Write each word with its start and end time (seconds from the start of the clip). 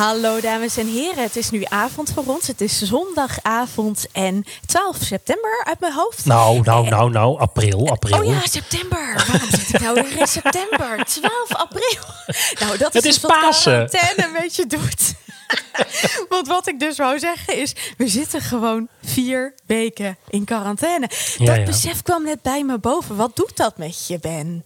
Hallo 0.00 0.40
dames 0.40 0.76
en 0.76 0.86
heren, 0.86 1.22
het 1.22 1.36
is 1.36 1.50
nu 1.50 1.64
avond 1.68 2.12
voor 2.12 2.24
ons. 2.26 2.46
Het 2.46 2.60
is 2.60 2.82
zondagavond 2.82 4.06
en 4.12 4.44
12 4.66 4.96
september 5.00 5.64
uit 5.64 5.80
mijn 5.80 5.92
hoofd. 5.92 6.24
Nou, 6.24 6.60
nou, 6.62 6.88
nou, 6.88 7.10
nou. 7.10 7.38
April, 7.38 7.88
april. 7.88 8.18
Oh 8.18 8.24
ja, 8.24 8.40
september. 8.46 9.24
Waarom 9.26 9.50
zit 9.50 9.74
ik 9.74 9.80
nou 9.80 9.94
weer 9.94 10.20
in 10.20 10.26
september? 10.26 11.04
12 11.04 11.54
april. 11.54 11.98
Nou, 12.60 12.78
dat 12.78 12.94
is, 12.94 12.94
Het 12.94 13.04
is 13.04 13.14
dus 13.14 13.20
wat 13.20 13.40
Pasen. 13.40 13.72
quarantaine 13.72 14.24
een 14.24 14.42
beetje 14.42 14.66
doet. 14.66 15.14
Want 16.28 16.46
wat 16.46 16.66
ik 16.68 16.80
dus 16.80 16.96
wou 16.96 17.18
zeggen 17.18 17.56
is, 17.56 17.74
we 17.96 18.08
zitten 18.08 18.40
gewoon 18.40 18.88
vier 19.02 19.54
weken 19.66 20.18
in 20.28 20.44
quarantaine. 20.44 21.10
Ja, 21.38 21.44
dat 21.44 21.56
ja. 21.56 21.62
besef 21.62 22.02
kwam 22.02 22.22
net 22.24 22.42
bij 22.42 22.64
me 22.64 22.78
boven. 22.78 23.16
Wat 23.16 23.36
doet 23.36 23.56
dat 23.56 23.78
met 23.78 24.06
je, 24.06 24.18
Ben? 24.18 24.64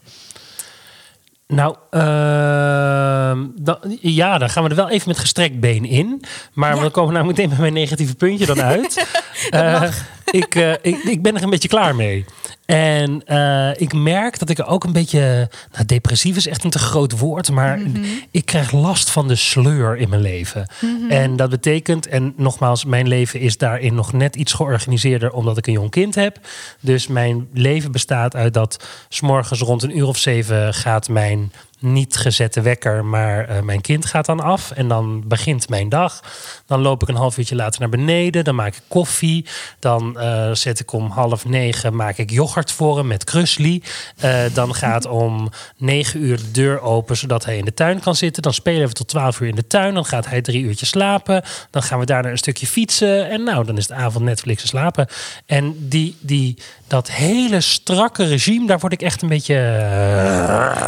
Nou, 1.47 1.77
ehm, 1.91 3.47
dan, 3.61 3.99
ja, 4.01 4.39
dan 4.39 4.51
gaan 4.51 4.63
we 4.63 4.69
er 4.69 4.77
wel 4.77 4.91
even 4.91 5.09
met 5.09 5.19
gestrekt 5.19 5.61
been 5.61 5.85
in. 5.85 6.23
Maar 6.53 6.75
Ja. 6.77 6.83
we 6.83 6.91
komen 6.91 7.15
nou 7.15 7.27
meteen 7.27 7.49
bij 7.49 7.59
mijn 7.59 7.73
negatieve 7.73 8.15
puntje 8.15 8.47
dan 8.47 8.63
uit. 8.75 9.07
Eh, 9.51 9.83
ik, 10.31 10.55
eh, 10.55 10.73
ik, 10.73 10.97
ik 11.03 11.23
ben 11.23 11.37
er 11.37 11.43
een 11.43 11.51
beetje 11.51 11.69
klaar 11.69 11.95
mee. 11.95 12.25
En 12.67 13.23
eh, 13.27 13.71
ik 13.81 13.93
merk 13.93 14.39
dat 14.39 14.49
ik 14.51 14.59
er 14.59 14.67
ook 14.67 14.85
een 14.85 14.93
beetje... 14.93 15.49
Nou, 15.73 15.85
depressief 15.87 16.37
is 16.37 16.47
echt 16.47 16.65
een 16.65 16.71
te 16.71 16.79
groot 16.79 17.19
woord. 17.19 17.51
Maar 17.51 17.79
Mhm. 17.79 18.05
ik 18.31 18.45
krijg 18.45 18.73
last 18.73 19.11
van 19.11 19.29
de 19.29 19.35
sleur 19.37 19.97
in 19.97 20.09
mijn 20.09 20.23
leven. 20.23 20.67
En 21.09 21.37
dat 21.37 21.51
betekent... 21.51 22.07
En 22.07 22.35
nogmaals, 22.37 22.85
mijn 22.85 23.09
leven 23.09 23.41
is 23.41 23.57
daarin 23.59 23.95
nog 23.95 24.13
net 24.13 24.37
iets 24.37 24.53
georganiseerder... 24.53 25.33
omdat 25.33 25.57
ik 25.59 25.67
een 25.67 25.73
jong 25.73 25.91
kind 25.91 26.15
heb. 26.15 26.39
Dus 26.81 27.07
mijn 27.07 27.49
leven 27.53 27.93
bestaat 27.93 28.35
uit 28.35 28.55
dat... 28.55 28.85
s 29.09 29.21
morgens 29.21 29.61
rond 29.61 29.83
een 29.83 29.99
uur 29.99 30.07
of 30.07 30.19
zeven 30.19 30.75
gaat 30.75 31.09
mijn 31.09 31.53
niet 31.85 32.17
gezette 32.17 32.61
wekker, 32.61 33.05
maar 33.05 33.49
eh, 33.49 33.63
mijn 33.63 33.81
kind 33.81 34.07
gaat 34.07 34.27
dan 34.27 34.41
af. 34.41 34.71
En 34.71 34.89
dan 34.89 35.23
begint 35.27 35.69
mijn 35.69 35.89
dag. 35.89 36.21
Dan 36.67 36.81
loop 36.81 37.03
ik 37.03 37.09
een 37.09 37.15
half 37.15 37.39
uurtje 37.39 37.55
later 37.55 37.81
naar 37.81 37.89
beneden. 37.89 38.45
Dan 38.45 38.55
maak 38.55 38.75
ik 38.75 38.83
koffie. 38.89 39.47
Dan 39.79 40.19
eh, 40.19 40.51
zet 40.53 40.81
ik 40.81 40.93
om 40.93 41.11
half 41.11 41.45
negen 41.45 41.97
maak 41.97 42.19
ik 42.19 42.31
yoghurt 42.31 42.73
voor 42.73 42.97
hem 42.97 43.07
met 43.07 43.25
krusli. 43.25 43.83
Eh, 44.17 44.41
dan 44.55 44.75
gaat 44.75 45.07
om 45.07 45.51
negen 45.77 46.23
uur 46.23 46.37
de 46.37 46.51
deur 46.51 46.81
open, 46.81 47.17
zodat 47.17 47.45
hij 47.45 47.57
in 47.57 47.65
de 47.65 47.75
tuin 47.75 48.01
kan 48.01 48.17
zitten. 48.17 48.43
Dan 48.43 48.55
spelen 48.55 48.89
we 48.89 48.95
tot 48.95 49.09
twaalf 49.09 49.41
uur 49.41 49.49
in 49.49 49.55
de 49.55 49.67
tuin. 49.67 49.95
Dan 49.95 50.05
gaat 50.05 50.27
hij 50.27 50.43
drie 50.43 50.63
uurtjes 50.63 50.89
slapen. 50.89 51.43
Dan 51.71 51.83
gaan 51.83 51.99
we 51.99 52.05
daarna 52.05 52.31
een 52.31 52.39
stukje 52.39 52.67
fietsen. 52.67 53.31
En 53.31 53.43
nou, 53.43 53.65
dan 53.65 53.77
is 53.77 53.89
het 53.89 53.99
avond 53.99 54.25
Netflix 54.25 54.63
en 54.63 54.69
slapen. 54.69 55.07
En 55.47 55.89
die, 55.89 56.17
die, 56.21 56.59
dat 56.87 57.11
hele 57.11 57.61
strakke 57.61 58.25
regime, 58.25 58.67
daar 58.67 58.79
word 58.79 58.93
ik 58.93 59.03
echt 59.03 59.23
een 59.23 59.29
beetje... 59.29 59.55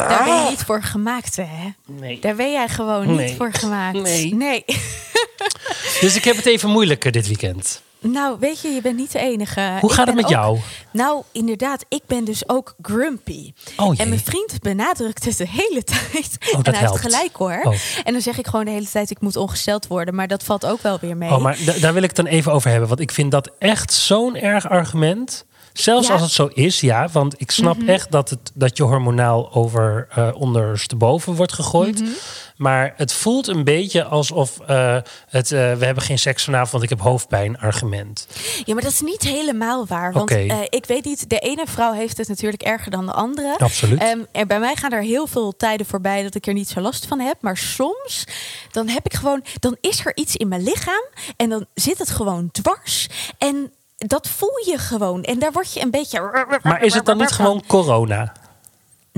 Daar 0.09 0.23
ben 0.25 0.49
niet 0.49 0.63
voor 0.63 0.83
gemaakt, 0.87 1.35
hè? 1.35 1.45
nee. 1.85 2.19
Daar 2.19 2.35
ben 2.35 2.51
jij 2.51 2.67
gewoon 2.69 3.15
Nee. 3.15 3.27
niet 3.27 3.37
voor 3.37 3.53
gemaakt. 3.53 4.01
Nee. 4.01 4.33
nee. 4.35 4.63
Dus 6.01 6.15
ik 6.15 6.23
heb 6.23 6.35
het 6.35 6.45
even 6.45 6.69
moeilijker 6.69 7.11
dit 7.11 7.27
weekend. 7.27 7.81
Nou, 7.99 8.37
weet 8.39 8.61
je, 8.61 8.67
je 8.67 8.81
bent 8.81 8.97
niet 8.97 9.11
de 9.11 9.19
enige. 9.19 9.77
Hoe 9.81 9.89
Ik 9.89 9.95
gaat 9.95 10.05
het 10.07 10.15
met 10.15 10.23
ook- 10.25 10.29
jou? 10.31 10.59
Nou, 10.91 11.23
inderdaad, 11.31 11.85
ik 11.89 12.01
ben 12.07 12.23
dus 12.23 12.49
ook 12.49 12.75
grumpy. 12.81 13.53
Oh 13.77 13.87
jee. 13.87 13.97
en 14.03 14.09
mijn 14.09 14.21
vriend 14.23 14.59
benadrukt 14.61 15.25
het 15.25 15.37
de 15.37 15.47
hele 15.47 15.83
tijd. 16.11 16.37
Oh, 16.45 16.53
dat 16.55 16.65
en 16.67 16.73
hij 16.73 16.81
helpt. 16.83 17.01
heeft 17.01 17.13
gelijk 17.15 17.35
hoor. 17.35 17.59
Oh. 17.63 17.75
En 18.03 18.13
dan 18.13 18.21
zeg 18.21 18.37
ik 18.37 18.47
gewoon 18.47 18.65
de 18.65 18.71
hele 18.71 18.89
tijd, 18.89 19.09
ik 19.09 19.21
moet 19.21 19.35
ongesteld 19.35 19.87
worden. 19.87 20.15
Maar 20.15 20.27
dat 20.27 20.43
valt 20.43 20.65
ook 20.65 20.81
wel 20.81 20.97
weer 21.01 21.17
mee. 21.17 21.29
Oh, 21.29 21.41
maar 21.41 21.57
da- 21.65 21.79
daar 21.79 21.93
wil 21.93 22.01
ik 22.03 22.07
het 22.07 22.17
dan 22.17 22.25
even 22.25 22.51
over 22.51 22.69
hebben. 22.69 22.87
Want 22.87 22.99
ik 22.99 23.11
vind 23.11 23.31
dat 23.31 23.51
echt 23.59 23.93
zo'n 23.93 24.35
erg 24.35 24.69
argument. 24.69 25.45
Zelfs 25.79 26.07
Ja. 26.07 26.13
Mhm. 26.13 26.21
als 26.21 26.21
het 26.21 26.31
zo 26.31 26.61
is, 26.61 26.79
ja. 26.79 27.07
Want 27.11 27.41
ik 27.41 27.51
snap 27.51 27.77
echt 27.87 28.11
dat, 28.11 28.29
het, 28.29 28.51
dat 28.53 28.77
je 28.77 28.83
hormonaal 28.83 29.53
over 29.53 30.07
eh 30.09 30.29
ondersteboven 30.33 31.33
wordt 31.33 31.53
gegooid. 31.53 32.01
Mhm. 32.01 32.09
Maar 32.57 32.93
het 32.95 33.13
voelt 33.13 33.47
een 33.47 33.63
beetje 33.63 34.03
alsof 34.03 34.59
eh, 34.59 34.97
het 35.29 35.51
eh, 35.51 35.73
we 35.73 35.85
hebben 35.85 36.03
geen 36.03 36.19
seks 36.19 36.43
vanavond, 36.43 36.71
want 36.71 36.83
ik 36.83 36.89
heb 36.89 36.99
hoofdpijn 36.99 37.59
argument. 37.59 38.27
Ja, 38.65 38.73
maar 38.73 38.83
dat 38.83 38.91
is 38.91 39.01
niet 39.01 39.21
helemaal 39.21 39.87
waar. 39.87 40.13
Want 40.13 40.31
ik 40.69 40.85
weet 40.87 41.05
niet, 41.05 41.29
de 41.29 41.39
ene 41.39 41.65
vrouw 41.67 41.93
heeft 41.93 42.17
het 42.17 42.27
natuurlijk 42.27 42.61
erger 42.61 42.91
dan 42.91 43.05
de 43.05 43.11
andere. 43.11 43.55
Absoluut. 43.57 43.99
Ehm, 43.99 44.19
en 44.31 44.47
bij 44.47 44.59
mij 44.59 44.75
gaan 44.75 44.91
er 44.91 45.01
heel 45.01 45.27
veel 45.27 45.55
tijden 45.57 45.85
voorbij 45.85 46.23
dat 46.23 46.35
ik 46.35 46.47
er 46.47 46.53
niet 46.53 46.69
zo 46.69 46.81
last 46.81 47.05
van 47.05 47.19
heb. 47.19 47.37
Maar 47.41 47.57
soms, 47.57 48.23
dan 48.71 48.87
heb 48.87 49.05
ik 49.05 49.13
gewoon, 49.13 49.43
dan 49.59 49.77
is 49.81 50.05
er 50.05 50.15
iets 50.15 50.35
in 50.35 50.47
mijn 50.47 50.63
lichaam 50.63 51.05
en 51.35 51.49
dan 51.49 51.65
zit 51.73 51.97
het 51.97 52.09
gewoon 52.09 52.51
dwars. 52.51 53.07
En 53.37 53.71
dat 53.97 54.27
voel 54.27 54.57
je 54.65 54.77
gewoon. 54.77 55.23
En 55.23 55.39
daar 55.39 55.51
word 55.51 55.73
je 55.73 55.81
een 55.81 55.91
beetje. 55.91 56.45
Maar 56.63 56.81
is 56.81 56.93
het 56.93 57.05
dan 57.05 57.17
niet 57.17 57.31
gewoon 57.31 57.63
corona? 57.67 58.33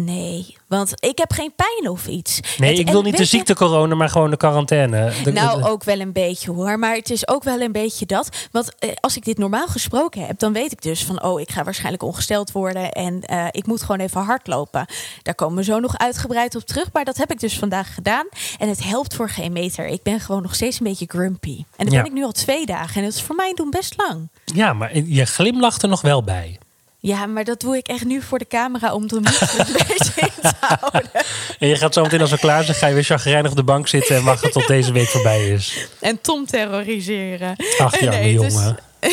Nee, 0.05 0.57
want 0.67 0.93
ik 1.05 1.17
heb 1.17 1.31
geen 1.31 1.53
pijn 1.55 1.89
of 1.91 2.07
iets. 2.07 2.39
Nee, 2.57 2.69
Het- 2.69 2.79
ik 2.79 2.89
wil 2.89 3.01
niet 3.01 3.17
de 3.17 3.25
ziekte 3.25 3.55
corona, 3.55 3.95
maar 3.95 4.09
gewoon 4.09 4.29
de 4.29 4.37
quarantaine. 4.37 5.11
De- 5.23 5.31
Nou, 5.31 5.63
ook 5.63 5.83
wel 5.83 5.99
een 5.99 6.11
beetje 6.11 6.51
hoor. 6.51 6.79
Maar 6.79 6.95
het 6.95 7.09
is 7.09 7.27
ook 7.27 7.43
wel 7.43 7.61
een 7.61 7.71
beetje 7.71 8.05
dat. 8.05 8.29
Want 8.51 8.75
eh, 8.79 8.89
als 8.99 9.15
ik 9.17 9.25
dit 9.25 9.37
normaal 9.37 9.67
gesproken 9.67 10.25
heb, 10.25 10.39
dan 10.39 10.53
weet 10.53 10.71
ik 10.71 10.81
dus 10.81 11.05
van: 11.05 11.23
oh, 11.23 11.39
ik 11.41 11.51
ga 11.51 11.63
waarschijnlijk 11.63 12.03
ongesteld 12.03 12.51
worden. 12.51 12.91
En 12.91 13.21
eh, 13.21 13.45
ik 13.51 13.65
moet 13.65 13.81
gewoon 13.81 13.99
even 13.99 14.21
hardlopen. 14.21 14.85
Daar 15.21 15.35
komen 15.35 15.55
we 15.57 15.63
zo 15.63 15.79
nog 15.79 15.97
uitgebreid 15.97 16.55
op 16.55 16.61
terug. 16.63 16.89
Maar 16.93 17.05
dat 17.05 17.17
heb 17.17 17.31
ik 17.31 17.39
dus 17.39 17.57
vandaag 17.59 17.93
gedaan. 17.93 18.27
En 18.59 18.69
het 18.69 18.83
helpt 18.83 19.15
voor 19.15 19.29
geen 19.29 19.51
meter. 19.51 19.85
Ik 19.87 20.03
ben 20.03 20.19
gewoon 20.19 20.41
nog 20.41 20.55
steeds 20.55 20.79
een 20.79 20.85
beetje 20.87 21.05
grumpy. 21.07 21.63
En 21.75 21.85
dat 21.85 21.93
Ja. 21.93 22.01
ben 22.01 22.11
ik 22.11 22.17
nu 22.17 22.23
al 22.23 22.31
twee 22.31 22.65
dagen. 22.65 22.95
En 22.95 23.03
dat 23.03 23.13
is 23.17 23.21
voor 23.21 23.35
mij 23.35 23.53
doen 23.53 23.69
best 23.69 23.93
lang. 23.97 24.29
Ja, 24.45 24.73
maar 24.73 24.97
je 24.97 25.25
glimlacht 25.25 25.83
er 25.83 25.89
nog 25.89 26.01
wel 26.01 26.23
bij. 26.23 26.57
Ja, 27.01 27.25
maar 27.25 27.43
dat 27.43 27.59
doe 27.59 27.77
ik 27.77 27.87
echt 27.87 28.05
nu 28.05 28.21
voor 28.21 28.39
de 28.39 28.47
camera 28.47 28.93
om 28.93 29.07
de 29.07 29.15
moed 29.15 29.41
een 29.57 29.73
beetje 29.87 30.21
in 30.21 30.41
te 30.41 30.51
houden. 30.59 31.11
En 31.59 31.67
je 31.67 31.75
gaat 31.75 31.93
zo 31.93 32.01
meteen 32.03 32.21
als 32.21 32.31
we 32.31 32.37
klaar 32.37 32.63
zijn, 32.63 32.77
ga 32.77 32.87
je 32.87 32.93
weer 32.93 33.03
chagrijnig 33.03 33.51
op 33.51 33.57
de 33.57 33.63
bank 33.63 33.87
zitten 33.87 34.15
en 34.15 34.23
wachten 34.23 34.51
tot 34.51 34.67
deze 34.67 34.91
week 34.91 35.07
voorbij 35.07 35.49
is. 35.49 35.87
En 35.99 36.21
Tom 36.21 36.45
terroriseren. 36.45 37.55
Ach 37.77 37.99
ja, 37.99 38.09
Nee, 38.09 38.37
dus- 38.37 38.53
jongen. 38.53 38.79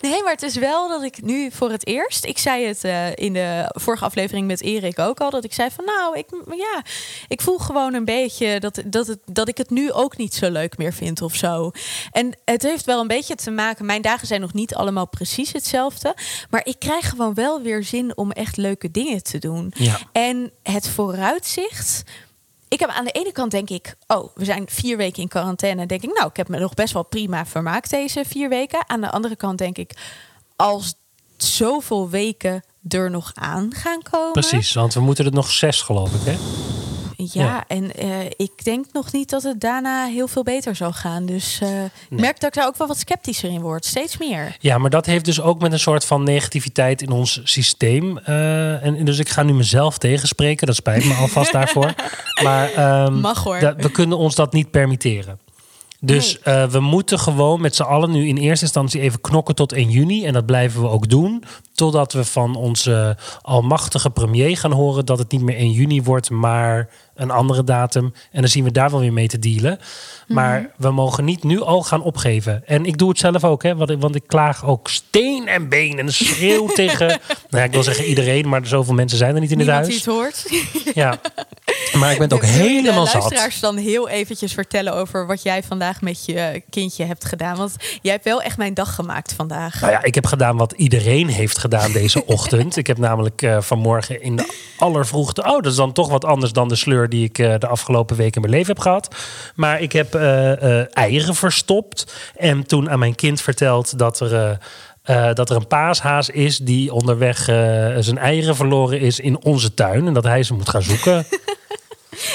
Nee, 0.00 0.22
maar 0.22 0.32
het 0.32 0.42
is 0.42 0.56
wel 0.56 0.88
dat 0.88 1.02
ik 1.02 1.22
nu 1.22 1.50
voor 1.50 1.70
het 1.70 1.86
eerst. 1.86 2.24
Ik 2.24 2.38
zei 2.38 2.66
het 2.66 2.84
eh, 2.84 3.06
in 3.14 3.32
de 3.32 3.70
vorige 3.74 4.04
aflevering 4.04 4.46
met 4.46 4.62
Erik 4.62 4.98
ook 4.98 5.20
al. 5.20 5.30
Dat 5.30 5.44
ik 5.44 5.52
zei 5.52 5.70
van 5.70 5.84
nou, 5.84 6.18
ik, 6.18 6.26
ja, 6.56 6.82
ik 7.28 7.40
voel 7.40 7.58
gewoon 7.58 7.94
een 7.94 8.04
beetje 8.04 8.60
dat, 8.60 8.82
dat, 8.86 9.06
het, 9.06 9.18
dat 9.24 9.48
ik 9.48 9.58
het 9.58 9.70
nu 9.70 9.92
ook 9.92 10.16
niet 10.16 10.34
zo 10.34 10.50
leuk 10.50 10.78
meer 10.78 10.92
vind 10.92 11.22
of 11.22 11.34
zo. 11.34 11.70
En 12.10 12.38
het 12.44 12.62
heeft 12.62 12.84
wel 12.84 13.00
een 13.00 13.06
beetje 13.06 13.34
te 13.34 13.50
maken. 13.50 13.86
Mijn 13.86 14.02
dagen 14.02 14.26
zijn 14.26 14.40
nog 14.40 14.52
niet 14.52 14.74
allemaal 14.74 15.08
precies 15.08 15.52
hetzelfde. 15.52 16.16
Maar 16.50 16.66
ik 16.66 16.78
krijg 16.78 17.08
gewoon 17.08 17.34
wel 17.34 17.62
weer 17.62 17.84
zin 17.84 18.16
om 18.16 18.30
echt 18.30 18.56
leuke 18.56 18.90
dingen 18.90 19.22
te 19.22 19.38
doen. 19.38 19.72
Ja. 19.76 19.98
En 20.12 20.52
het 20.62 20.88
vooruitzicht. 20.88 22.02
Ik 22.68 22.80
heb 22.80 22.88
aan 22.88 23.04
de 23.04 23.10
ene 23.10 23.32
kant 23.32 23.50
denk 23.50 23.70
ik, 23.70 23.96
oh, 24.06 24.28
we 24.34 24.44
zijn 24.44 24.64
vier 24.68 24.96
weken 24.96 25.22
in 25.22 25.28
quarantaine. 25.28 25.86
Denk 25.86 26.02
ik, 26.02 26.12
nou, 26.12 26.28
ik 26.28 26.36
heb 26.36 26.48
me 26.48 26.58
nog 26.58 26.74
best 26.74 26.92
wel 26.92 27.04
prima 27.04 27.46
vermaakt 27.46 27.90
deze 27.90 28.24
vier 28.26 28.48
weken. 28.48 28.88
Aan 28.88 29.00
de 29.00 29.10
andere 29.10 29.36
kant 29.36 29.58
denk 29.58 29.78
ik, 29.78 29.96
als 30.56 30.94
zoveel 31.36 32.08
weken 32.08 32.64
er 32.88 33.10
nog 33.10 33.30
aan 33.34 33.74
gaan 33.74 34.02
komen. 34.10 34.32
Precies, 34.32 34.74
want 34.74 34.94
we 34.94 35.00
moeten 35.00 35.24
er 35.24 35.32
nog 35.32 35.50
zes, 35.50 35.80
geloof 35.82 36.14
ik, 36.14 36.20
hè? 36.24 36.36
Ja, 37.16 37.42
Ja. 37.44 37.64
en 37.66 37.94
eh, 37.94 38.08
ik 38.36 38.64
denk 38.64 38.84
nog 38.92 39.12
niet 39.12 39.30
dat 39.30 39.42
het 39.42 39.60
daarna 39.60 40.06
heel 40.06 40.28
veel 40.28 40.42
beter 40.42 40.76
zal 40.76 40.92
gaan. 40.92 41.26
Dus 41.26 41.58
eh, 41.62 41.84
ik 41.84 41.90
merk 42.20 42.40
dat 42.40 42.48
ik 42.48 42.54
daar 42.54 42.66
ook 42.66 42.76
wel 42.76 42.86
wat 42.86 42.98
sceptischer 42.98 43.50
in 43.50 43.60
word. 43.60 43.84
Steeds 43.84 44.18
meer. 44.18 44.56
Ja, 44.60 44.78
maar 44.78 44.90
dat 44.90 45.06
heeft 45.06 45.24
dus 45.24 45.40
ook 45.40 45.60
met 45.60 45.72
een 45.72 45.78
soort 45.78 46.04
van 46.04 46.22
negativiteit 46.22 47.02
in 47.02 47.10
ons 47.10 47.40
systeem. 47.44 48.18
eh, 48.18 48.84
en 48.84 49.04
dus 49.04 49.18
ik 49.18 49.28
ga 49.28 49.42
nu 49.42 49.52
mezelf 49.52 49.98
tegenspreken. 49.98 50.66
Dat 50.66 50.76
spijt 50.76 51.04
me 51.04 51.14
alvast 51.20 51.52
daarvoor. 51.52 51.94
Maar 52.42 52.72
ehm, 52.72 53.14
Mag, 53.20 53.44
hoor. 53.44 53.74
we 53.76 53.90
kunnen 53.90 54.18
ons 54.18 54.34
dat 54.34 54.52
niet 54.52 54.70
permitteren. 54.70 55.38
Dus 56.00 56.38
we 56.70 56.80
moeten 56.80 57.18
gewoon 57.18 57.60
met 57.60 57.76
z'n 57.76 57.82
allen 57.82 58.10
nu 58.10 58.28
in 58.28 58.36
eerste 58.36 58.64
instantie 58.64 59.00
even 59.00 59.20
knokken 59.20 59.54
tot 59.54 59.72
1 59.72 59.90
juni. 59.90 60.24
En 60.24 60.32
dat 60.32 60.46
blijven 60.46 60.80
we 60.80 60.88
ook 60.88 61.08
doen. 61.08 61.44
Totdat 61.74 62.12
we 62.12 62.24
van 62.24 62.54
onze 62.56 63.16
almachtige 63.42 64.10
premier 64.10 64.56
gaan 64.56 64.72
horen 64.72 65.06
dat 65.06 65.18
het 65.18 65.30
niet 65.32 65.40
meer 65.40 65.56
1 65.56 65.70
juni 65.72 66.02
wordt, 66.02 66.30
maar 66.30 66.88
een 67.16 67.30
andere 67.30 67.64
datum. 67.64 68.12
En 68.32 68.40
dan 68.40 68.50
zien 68.50 68.64
we 68.64 68.70
daar 68.72 68.90
wel 68.90 69.00
weer 69.00 69.12
mee 69.12 69.28
te 69.28 69.38
dealen. 69.38 69.78
Maar 70.26 70.70
we 70.76 70.90
mogen 70.90 71.24
niet 71.24 71.44
nu 71.44 71.60
al 71.60 71.82
gaan 71.82 72.02
opgeven. 72.02 72.62
En 72.66 72.84
ik 72.84 72.98
doe 72.98 73.08
het 73.08 73.18
zelf 73.18 73.44
ook, 73.44 73.62
hè, 73.62 73.76
want, 73.76 73.90
ik- 73.90 74.00
want 74.00 74.14
ik 74.14 74.22
klaag 74.26 74.64
ook 74.64 74.88
steen 74.88 75.48
en 75.48 75.68
been 75.68 75.98
en 75.98 76.12
schreeuw 76.12 76.66
tegen. 76.82 77.06
Nou 77.06 77.18
ja, 77.50 77.62
ik 77.62 77.72
wil 77.72 77.82
zeggen 77.82 78.04
iedereen, 78.04 78.48
maar 78.48 78.66
zoveel 78.66 78.94
mensen 78.94 79.18
zijn 79.18 79.34
er 79.34 79.40
niet 79.40 79.50
in 79.50 79.58
het 79.58 79.66
Niemand 79.66 79.86
huis. 79.86 80.02
die 80.04 80.12
het 80.14 80.20
hoort. 80.20 80.44
Ja. 80.94 81.18
Maar 81.98 82.10
ik 82.12 82.18
ben 82.18 82.28
het 82.28 82.32
ook 82.36 82.44
je 82.44 82.46
helemaal 82.46 83.04
de 83.04 83.10
zat. 83.10 83.20
luisteraars 83.20 83.60
dan 83.60 83.76
heel 83.76 84.08
eventjes 84.08 84.52
vertellen 84.52 84.94
over 84.94 85.26
wat 85.26 85.42
jij 85.42 85.62
vandaag 85.62 86.00
met 86.00 86.24
je 86.24 86.62
kindje 86.70 87.04
hebt 87.04 87.24
gedaan? 87.24 87.56
Want 87.56 87.74
jij 88.02 88.12
hebt 88.12 88.24
wel 88.24 88.42
echt 88.42 88.56
mijn 88.56 88.74
dag 88.74 88.94
gemaakt 88.94 89.32
vandaag. 89.32 89.80
Nou 89.80 89.92
ja, 89.92 90.02
ik 90.02 90.14
heb 90.14 90.26
gedaan 90.26 90.56
wat 90.56 90.72
iedereen 90.72 91.28
heeft 91.28 91.58
gedaan 91.58 91.92
deze 91.92 92.26
ochtend. 92.36 92.76
Ik 92.76 92.86
heb 92.86 92.98
namelijk 92.98 93.42
uh, 93.42 93.60
vanmorgen 93.60 94.22
in 94.22 94.36
de 94.36 94.54
allervroegte... 94.78 95.42
Oh, 95.44 95.50
dat 95.62 95.66
is 95.66 95.74
dan 95.76 95.92
toch 95.92 96.08
wat 96.08 96.24
anders 96.24 96.52
dan 96.52 96.68
de 96.68 96.76
sleur 96.76 97.05
die 97.10 97.24
ik 97.24 97.38
uh, 97.38 97.54
de 97.58 97.66
afgelopen 97.66 98.16
weken 98.16 98.34
in 98.34 98.40
mijn 98.40 98.52
leven 98.52 98.74
heb 98.74 98.82
gehad. 98.82 99.14
Maar 99.54 99.80
ik 99.80 99.92
heb 99.92 100.14
uh, 100.14 100.96
eieren 100.96 101.34
verstopt. 101.34 102.16
En 102.36 102.66
toen 102.66 102.90
aan 102.90 102.98
mijn 102.98 103.14
kind 103.14 103.40
verteld 103.40 103.98
dat 103.98 104.20
er... 104.20 104.58
dat 105.34 105.50
er 105.50 105.56
een 105.56 105.66
paashaas 105.66 106.30
is 106.30 106.58
die 106.58 106.92
onderweg 106.92 107.44
zijn 107.98 108.18
eieren 108.18 108.56
verloren 108.56 109.00
is 109.00 109.20
in 109.20 109.44
onze 109.44 109.74
tuin. 109.74 110.06
En 110.06 110.14
dat 110.14 110.24
hij 110.24 110.42
ze 110.42 110.54
moet 110.54 110.68
gaan 110.68 110.82
zoeken. 110.82 111.26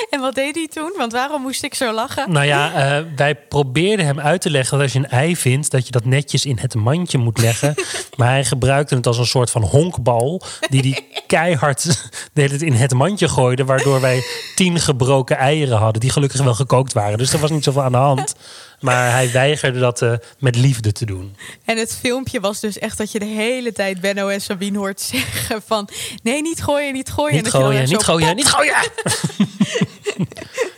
En 0.10 0.20
wat 0.20 0.36
deed 0.36 0.56
hij 0.56 0.68
toen? 0.68 0.94
Want 0.98 1.12
waarom 1.12 1.42
moest 1.42 1.64
ik 1.64 1.74
zo 1.74 1.94
lachen? 1.94 2.32
Nou 2.32 2.46
ja, 2.46 3.00
uh, 3.00 3.06
wij 3.16 3.36
probeerden 3.36 4.06
hem 4.06 4.20
uit 4.20 4.42
te 4.42 4.50
leggen 4.50 4.72
dat 4.78 4.82
als 4.82 4.94
je 4.94 5.00
een 5.00 5.10
ei 5.10 5.36
vindt, 5.36 5.72
dat 5.72 5.86
je 5.86 5.92
dat 5.92 6.06
netjes 6.06 6.46
in 6.46 6.58
het 6.60 6.76
mandje 6.76 7.18
moet 7.18 7.38
leggen. 7.38 7.76
maar 8.18 8.30
hij 8.30 8.46
gebruikte 8.46 8.96
het 8.96 9.08
als 9.08 9.18
een 9.18 9.26
soort 9.26 9.52
van 9.52 9.64
honkbal, 9.64 10.42
die 10.70 10.82
die 10.82 11.08
keihard 11.28 12.10
deed 12.34 12.52
het 12.52 12.62
in 12.62 12.74
het 12.74 12.94
mandje 12.94 13.28
gooide, 13.28 13.66
waardoor 13.66 14.02
wij 14.02 14.24
tien 14.56 14.80
gebroken 14.80 15.38
eieren 15.38 15.78
hadden, 15.78 16.02
die 16.02 16.10
gelukkig 16.10 16.44
wel 16.44 16.54
gekookt 16.54 16.94
waren. 16.94 17.18
Dus 17.18 17.34
er 17.34 17.40
was 17.40 17.52
niet 17.52 17.64
zoveel 17.64 17.84
aan 17.84 17.92
de 17.92 17.98
hand. 17.98 18.36
Maar 18.82 19.12
hij 19.12 19.32
weigerde 19.32 19.80
dat 19.80 20.02
uh, 20.02 20.14
met 20.40 20.56
liefde 20.56 20.92
te 20.92 21.06
doen. 21.06 21.36
En 21.66 21.78
het 21.78 21.96
filmpje 21.96 22.40
was 22.40 22.60
dus 22.60 22.80
echt 22.80 22.98
dat 22.98 23.12
je 23.12 23.20
de 23.20 23.26
hele 23.26 23.72
tijd 23.72 24.02
Benno 24.02 24.28
en 24.28 24.42
Sabine 24.42 24.78
hoort 24.78 25.02
zeggen 25.02 25.62
van... 25.66 25.90
nee, 26.24 26.42
niet 26.42 26.64
gooien, 26.64 26.94
niet 26.94 27.12
gooien. 27.12 27.36
Niet 27.36 27.50
gooien, 27.50 27.86
niet 27.90 28.04
gooien, 28.04 28.36
niet 28.36 28.48
gooien. 28.48 28.76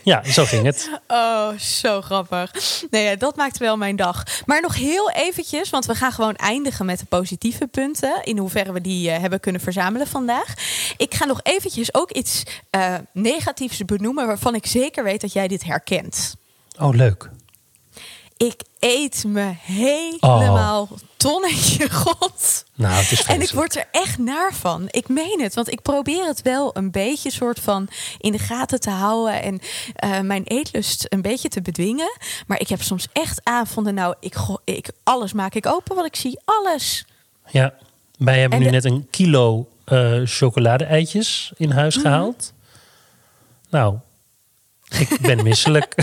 ja, 0.02 0.24
zo 0.24 0.44
ging 0.44 0.64
het. 0.64 0.90
Oh, 1.08 1.58
zo 1.58 2.00
grappig. 2.00 2.50
Nee, 2.90 3.04
ja, 3.04 3.16
dat 3.16 3.36
maakt 3.36 3.58
wel 3.58 3.76
mijn 3.76 3.96
dag. 3.96 4.22
Maar 4.46 4.60
nog 4.60 4.76
heel 4.76 5.10
eventjes, 5.10 5.70
want 5.70 5.86
we 5.86 5.94
gaan 5.94 6.12
gewoon 6.12 6.36
eindigen 6.36 6.86
met 6.86 6.98
de 6.98 7.06
positieve 7.06 7.66
punten. 7.66 8.20
In 8.24 8.38
hoeverre 8.38 8.72
we 8.72 8.80
die 8.80 9.10
uh, 9.10 9.18
hebben 9.18 9.40
kunnen 9.40 9.60
verzamelen 9.60 10.06
vandaag. 10.06 10.54
Ik 10.96 11.14
ga 11.14 11.24
nog 11.24 11.40
eventjes 11.42 11.94
ook 11.94 12.10
iets 12.10 12.42
uh, 12.70 12.94
negatiefs 13.12 13.84
benoemen... 13.84 14.26
waarvan 14.26 14.54
ik 14.54 14.66
zeker 14.66 15.04
weet 15.04 15.20
dat 15.20 15.32
jij 15.32 15.48
dit 15.48 15.64
herkent. 15.64 16.34
Oh, 16.78 16.94
leuk. 16.94 17.30
Ik 18.36 18.62
eet 18.78 19.24
me 19.26 19.54
helemaal 19.60 20.82
oh. 20.82 20.98
tonnetje 21.16 21.90
god. 21.90 22.64
Nou, 22.74 22.94
het 22.94 23.12
is 23.12 23.22
en 23.22 23.40
ik 23.40 23.50
word 23.50 23.76
er 23.76 23.88
echt 23.90 24.18
naar 24.18 24.54
van. 24.54 24.88
Ik 24.90 25.08
meen 25.08 25.40
het, 25.42 25.54
want 25.54 25.72
ik 25.72 25.82
probeer 25.82 26.26
het 26.26 26.42
wel 26.42 26.76
een 26.76 26.90
beetje 26.90 27.30
soort 27.30 27.60
van 27.60 27.88
in 28.18 28.32
de 28.32 28.38
gaten 28.38 28.80
te 28.80 28.90
houden 28.90 29.42
en 29.42 29.60
uh, 30.04 30.20
mijn 30.20 30.44
eetlust 30.44 31.06
een 31.08 31.22
beetje 31.22 31.48
te 31.48 31.62
bedwingen. 31.62 32.16
Maar 32.46 32.60
ik 32.60 32.68
heb 32.68 32.82
soms 32.82 33.06
echt 33.12 33.40
avonden, 33.42 33.94
nou, 33.94 34.14
ik, 34.20 34.34
ik 34.64 34.90
alles 35.02 35.32
maak 35.32 35.54
ik 35.54 35.66
open 35.66 35.96
wat 35.96 36.06
ik 36.06 36.16
zie, 36.16 36.40
alles. 36.44 37.04
Ja, 37.50 37.74
wij 38.18 38.40
hebben 38.40 38.58
en 38.58 38.64
nu 38.64 38.70
net 38.70 38.84
een 38.84 39.06
kilo 39.10 39.68
uh, 39.86 40.20
chocolade-eitjes 40.24 41.52
in 41.56 41.70
huis 41.70 41.94
mhm. 41.94 42.06
gehaald. 42.06 42.52
Nou, 43.70 43.96
ik 44.98 45.20
ben 45.20 45.42
misselijk. 45.42 45.94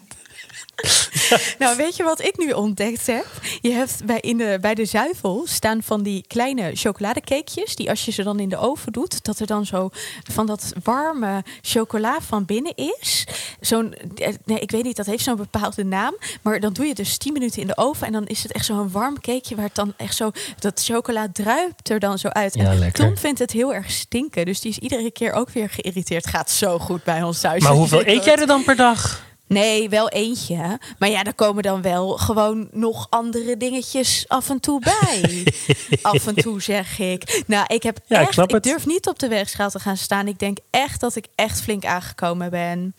nou, 1.59 1.77
weet 1.77 1.95
je 1.95 2.03
wat 2.03 2.21
ik 2.21 2.37
nu 2.37 2.51
ontdekt 2.51 3.07
heb? 3.07 3.25
Je 3.61 3.71
hebt 3.71 4.05
bij, 4.05 4.19
in 4.19 4.37
de, 4.37 4.57
bij 4.61 4.75
de 4.75 4.85
zuivel 4.85 5.43
staan 5.47 5.83
van 5.83 6.03
die 6.03 6.25
kleine 6.27 6.71
chocoladecakejes. 6.73 7.75
Die 7.75 7.89
als 7.89 8.05
je 8.05 8.11
ze 8.11 8.23
dan 8.23 8.39
in 8.39 8.49
de 8.49 8.57
oven 8.57 8.91
doet, 8.91 9.23
dat 9.23 9.39
er 9.39 9.47
dan 9.47 9.65
zo 9.65 9.89
van 10.31 10.45
dat 10.45 10.73
warme 10.83 11.43
chocola 11.61 12.21
van 12.21 12.45
binnen 12.45 12.75
is. 12.75 13.27
Zo'n, 13.59 13.93
eh, 14.15 14.33
nee, 14.45 14.59
ik 14.59 14.71
weet 14.71 14.83
niet, 14.83 14.95
dat 14.95 15.05
heeft 15.05 15.23
zo'n 15.23 15.35
bepaalde 15.35 15.83
naam. 15.83 16.17
Maar 16.41 16.59
dan 16.59 16.73
doe 16.73 16.85
je 16.85 16.95
dus 16.95 17.17
10 17.17 17.33
minuten 17.33 17.61
in 17.61 17.67
de 17.67 17.77
oven. 17.77 18.07
En 18.07 18.13
dan 18.13 18.27
is 18.27 18.43
het 18.43 18.51
echt 18.51 18.65
zo'n 18.65 18.91
warm 18.91 19.19
cakeje 19.21 19.55
waar 19.55 19.65
het 19.65 19.75
dan 19.75 19.93
echt 19.97 20.15
zo, 20.15 20.31
dat 20.59 20.83
chocola 20.83 21.27
druipt 21.33 21.89
er 21.89 21.99
dan 21.99 22.17
zo 22.17 22.27
uit. 22.27 22.53
Ja, 22.53 22.71
en 22.71 22.93
Tom 22.93 23.17
vindt 23.17 23.39
het 23.39 23.51
heel 23.51 23.73
erg 23.73 23.91
stinken. 23.91 24.45
Dus 24.45 24.61
die 24.61 24.71
is 24.71 24.77
iedere 24.77 25.11
keer 25.11 25.33
ook 25.33 25.49
weer 25.49 25.69
geïrriteerd. 25.69 26.27
Gaat 26.27 26.51
zo 26.51 26.79
goed 26.79 27.03
bij 27.03 27.23
ons 27.23 27.39
thuis. 27.39 27.63
Maar 27.63 27.71
hoeveel 27.71 28.05
eet 28.05 28.23
jij 28.23 28.35
er 28.35 28.47
dan 28.47 28.63
per 28.63 28.75
dag? 28.75 29.29
Nee, 29.51 29.89
wel 29.89 30.09
eentje. 30.09 30.79
Maar 30.97 31.09
ja, 31.09 31.23
er 31.23 31.33
komen 31.33 31.63
dan 31.63 31.81
wel 31.81 32.17
gewoon 32.17 32.67
nog 32.71 33.07
andere 33.09 33.57
dingetjes 33.57 34.25
af 34.27 34.49
en 34.49 34.59
toe 34.59 34.79
bij. 34.79 35.47
af 36.01 36.27
en 36.27 36.35
toe 36.35 36.61
zeg 36.61 36.99
ik. 36.99 37.43
Nou, 37.47 37.65
ik 37.67 37.83
heb 37.83 37.99
ja, 38.05 38.19
echt, 38.19 38.37
ik, 38.37 38.51
ik 38.51 38.63
durf 38.63 38.85
niet 38.85 39.07
op 39.07 39.19
de 39.19 39.27
weegschaal 39.27 39.69
te 39.69 39.79
gaan 39.79 39.97
staan. 39.97 40.27
Ik 40.27 40.39
denk 40.39 40.57
echt 40.69 40.99
dat 40.99 41.15
ik 41.15 41.25
echt 41.35 41.61
flink 41.61 41.85
aangekomen 41.85 42.49
ben. 42.49 42.95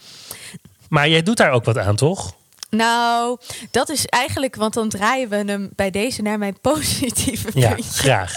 Maar 0.88 1.08
jij 1.08 1.22
doet 1.22 1.36
daar 1.36 1.50
ook 1.50 1.64
wat 1.64 1.78
aan, 1.78 1.96
toch? 1.96 2.34
Nou, 2.70 3.38
dat 3.70 3.88
is 3.88 4.06
eigenlijk, 4.06 4.56
want 4.56 4.74
dan 4.74 4.88
draaien 4.88 5.28
we 5.28 5.36
hem 5.36 5.70
bij 5.76 5.90
deze 5.90 6.22
naar 6.22 6.38
mijn 6.38 6.58
positieve 6.70 7.50
puntje. 7.50 7.60
Ja, 7.60 7.76
graag. 7.92 8.34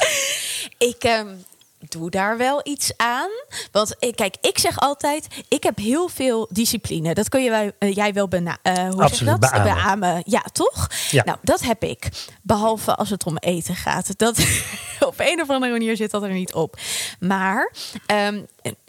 ik, 0.77 1.03
um, 1.03 1.45
doe 1.91 2.09
daar 2.09 2.37
wel 2.37 2.61
iets 2.63 2.91
aan. 2.97 3.29
Want 3.71 3.95
kijk, 4.15 4.35
ik 4.41 4.57
zeg 4.57 4.79
altijd, 4.79 5.27
ik 5.47 5.63
heb 5.63 5.77
heel 5.77 6.07
veel 6.07 6.49
discipline. 6.51 7.13
Dat 7.13 7.29
kun 7.29 7.43
je, 7.43 7.73
uh, 7.79 7.93
jij 7.93 8.13
wel 8.13 8.27
bena 8.27 8.57
uh, 8.63 8.73
hoe 8.89 9.03
Absoluut, 9.03 9.41
dat? 9.41 9.51
Beamen. 9.51 9.73
beamen. 9.73 10.23
Ja, 10.25 10.43
toch? 10.51 10.89
Ja. 11.11 11.23
Nou, 11.23 11.37
dat 11.41 11.61
heb 11.61 11.83
ik. 11.83 12.09
Behalve 12.41 12.95
als 12.95 13.09
het 13.09 13.25
om 13.25 13.37
eten 13.37 13.75
gaat. 13.75 14.17
Dat 14.17 14.39
op 14.99 15.15
een 15.17 15.41
of 15.41 15.49
andere 15.49 15.71
manier 15.71 15.95
zit 15.95 16.11
dat 16.11 16.23
er 16.23 16.33
niet 16.33 16.53
op. 16.53 16.77
Maar 17.19 17.71
um, 18.07 18.45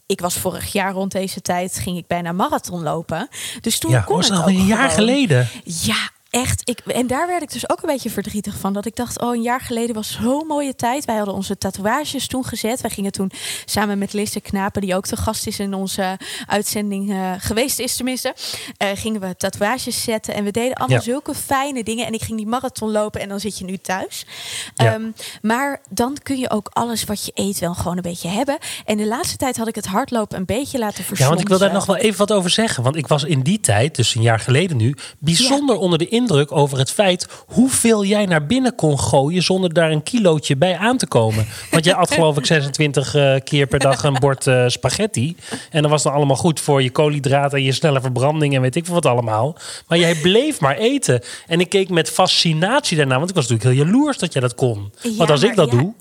ik 0.07 0.21
was 0.21 0.35
vorig 0.35 0.73
jaar 0.73 0.93
rond 0.93 1.13
deze 1.13 1.41
tijd 1.41 1.79
ging 1.79 1.97
ik 1.97 2.07
bijna 2.07 2.33
marathon 2.33 2.83
lopen. 2.83 3.29
Dus 3.61 3.79
toen 3.79 3.91
ja, 3.91 4.01
kon 4.01 4.17
was 4.17 4.29
het 4.29 4.39
al 4.39 4.49
een 4.49 4.67
jaar 4.67 4.91
geleden. 4.91 5.49
Ja, 5.65 6.11
echt. 6.31 6.61
Ik, 6.69 6.79
en 6.79 7.07
daar 7.07 7.27
werd 7.27 7.43
ik 7.43 7.53
dus 7.53 7.71
ook 7.71 7.83
een 7.83 7.89
beetje 7.89 8.11
verdrietig 8.11 8.57
van. 8.59 8.73
Dat 8.73 8.87
ik 8.87 8.97
dacht, 8.97 9.21
oh, 9.21 9.35
een 9.35 9.43
jaar 9.43 9.61
geleden 9.61 9.95
was 9.95 10.19
zo'n 10.23 10.47
mooie 10.47 10.75
tijd. 10.75 11.05
Wij 11.05 11.17
hadden 11.17 11.35
onze 11.35 11.59
tatoeages 11.59 12.27
toen 12.27 12.45
gezet. 12.45 12.81
Wij 12.81 12.91
gingen 12.91 13.13
toen 13.13 13.31
samen 13.65 13.99
met 13.99 14.13
Lisse 14.13 14.41
Knapen, 14.41 14.81
die 14.81 14.95
ook 14.95 15.09
de 15.09 15.17
gast 15.17 15.47
is 15.47 15.59
in 15.59 15.75
onze 15.75 16.19
uitzending 16.47 17.11
uh, 17.11 17.33
geweest 17.39 17.79
is 17.79 17.97
tenminste. 17.97 18.35
Uh, 18.83 18.89
gingen 18.95 19.21
we 19.21 19.37
tatoeages 19.37 20.03
zetten. 20.03 20.35
En 20.35 20.45
we 20.45 20.51
deden 20.51 20.75
allemaal 20.77 20.97
Ja. 20.97 21.03
zulke 21.03 21.35
fijne 21.35 21.85
dingen. 21.85 22.07
En 22.07 22.13
ik 22.13 22.23
ging 22.23 22.37
die 22.39 22.47
marathon 22.47 22.91
lopen 22.91 23.21
en 23.21 23.29
dan 23.29 23.41
zit 23.41 23.59
je 23.59 23.65
nu 23.65 23.77
thuis. 23.79 24.27
Ja. 24.75 24.93
Ehm, 24.95 25.03
maar 25.43 25.81
dan 25.91 26.17
kun 26.23 26.39
je 26.39 26.51
ook 26.51 26.69
alles 26.73 27.05
wat 27.05 27.25
je 27.25 27.33
eet 27.35 27.59
wel 27.59 27.75
gewoon 27.75 27.97
een 27.97 28.03
beetje 28.03 28.29
hebben. 28.29 28.59
En 28.85 28.97
de 28.97 29.07
laatste 29.07 29.37
tijd 29.37 29.57
had 29.57 29.69
ik 29.69 29.75
het 29.75 29.87
hardlopen 29.87 30.39
een 30.39 30.45
beetje 30.45 30.79
laten 30.79 30.99
Ja, 31.01 31.05
verslonsen. 31.05 31.29
want 31.29 31.41
ik 31.41 31.49
wil 31.49 31.59
daar 31.59 31.73
nog 31.73 31.87
wel 31.87 31.97
even 31.97 32.19
wat 32.19 32.33
over 32.33 32.51
zeggen. 32.51 32.83
Want 32.83 32.97
ik 32.97 33.07
was 33.07 33.25
in 33.25 33.41
die 33.41 33.61
tijd, 33.61 33.95
dus 33.97 34.15
een 34.15 34.23
jaar 34.23 34.41
geleden 34.41 34.77
nu, 34.77 34.95
bijzonder 35.19 35.77
onder 35.77 35.99
de 35.99 36.09
indruk 36.17 36.53
over 36.53 36.79
het 36.79 36.91
feit 36.91 37.27
hoeveel 37.47 38.05
jij 38.05 38.27
naar 38.27 38.47
binnen 38.47 38.75
kon 38.75 39.01
gooien 39.01 39.43
zonder 39.43 39.73
daar 39.73 39.91
een 39.91 40.03
kilootje 40.03 40.57
bij 40.57 40.77
aan 40.77 40.97
te 40.97 41.07
komen. 41.07 41.47
Want 41.71 41.85
jij 41.85 41.95
at 41.95 42.11
geloof 42.11 42.37
ik 42.37 42.47
26 42.57 43.15
eh, 43.15 43.35
keer 43.45 43.67
per 43.67 43.79
dag 43.79 44.03
een 44.03 44.17
bord 44.21 44.47
eh, 44.47 44.65
spaghetti. 44.67 45.37
En 45.71 45.83
dat 45.83 45.91
was 45.91 46.03
dan 46.03 46.13
allemaal 46.13 46.37
goed 46.37 46.61
voor 46.61 46.83
je 46.83 46.91
koolhydraten 46.91 47.59
en 47.59 47.65
je 47.65 47.73
snelle 47.73 48.01
verbranding 48.01 48.55
en 48.55 48.61
weet 48.61 48.77
ik 48.77 48.85
veel 48.85 48.95
wat 48.95 49.07
allemaal. 49.07 49.57
Maar 49.89 49.99
jij 49.99 50.15
bleef 50.15 50.61
maar 50.61 50.77
eten. 50.77 51.23
En 51.47 51.61
ik 51.61 51.69
keek 51.69 51.89
met 51.89 52.11
fascinatie 52.11 52.97
daarna, 52.97 53.17
want 53.17 53.31
ik 53.31 53.37
was 53.37 53.49
natuurlijk 53.49 53.77
heel 53.77 53.87
jaloers 53.87 54.19
dat 54.19 54.33
jij 54.33 54.43
dat 54.43 54.55
kon. 54.55 54.93
Ja, 55.03 55.11
want 55.17 55.31
als 55.31 55.43
ik 55.43 55.57
dat 55.57 55.71
ja, 55.71 55.79
doe, 55.79 55.93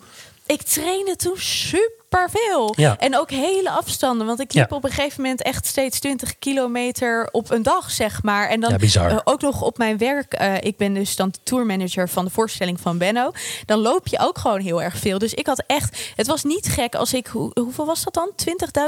Ik 0.46 0.62
trainde 0.62 1.16
toen 1.16 1.38
super 1.38 2.05
veel. 2.10 2.74
Ja. 2.78 2.96
En 3.00 3.18
ook 3.18 3.30
hele 3.30 3.70
afstanden. 3.70 4.28
Want 4.28 4.40
ik 4.40 4.54
liep 4.54 4.70
Ja. 4.70 4.76
op 4.76 4.84
een 4.84 4.92
gegeven 4.92 5.22
moment 5.22 5.42
echt 5.42 5.66
steeds 5.66 6.00
20 6.00 6.40
kilometer 6.40 7.30
op 7.32 7.50
een 7.52 7.64
dag, 7.64 7.92
zeg 7.92 8.24
maar. 8.24 8.50
En 8.50 8.60
dan 8.60 8.70
Ja, 8.72 8.78
bizar. 8.78 9.12
eh, 9.12 9.18
ook 9.24 9.42
nog 9.42 9.62
op 9.62 9.78
mijn 9.78 9.98
werk. 9.98 10.34
eh, 10.34 10.54
ik 10.62 10.78
ben 10.78 10.94
dus 10.94 11.16
dan 11.16 11.30
de 11.30 11.38
tourmanager 11.44 12.10
van 12.10 12.26
de 12.26 12.32
voorstelling 12.32 12.80
van 12.80 12.98
Benno. 12.98 13.32
Dan 13.66 13.80
loop 13.80 14.08
je 14.08 14.20
ook 14.20 14.38
gewoon 14.38 14.60
heel 14.60 14.82
erg 14.82 14.98
veel. 14.98 15.18
Dus 15.18 15.34
ik 15.34 15.48
had 15.48 15.64
echt... 15.68 16.12
Het 16.16 16.28
was 16.28 16.44
niet 16.44 16.68
gek 16.68 16.96
als 16.96 17.14
ik... 17.14 17.28
Hoe, 17.28 17.52
hoeveel 17.54 17.86
was 17.86 18.04
dat 18.04 18.14
dan? 18.14 18.32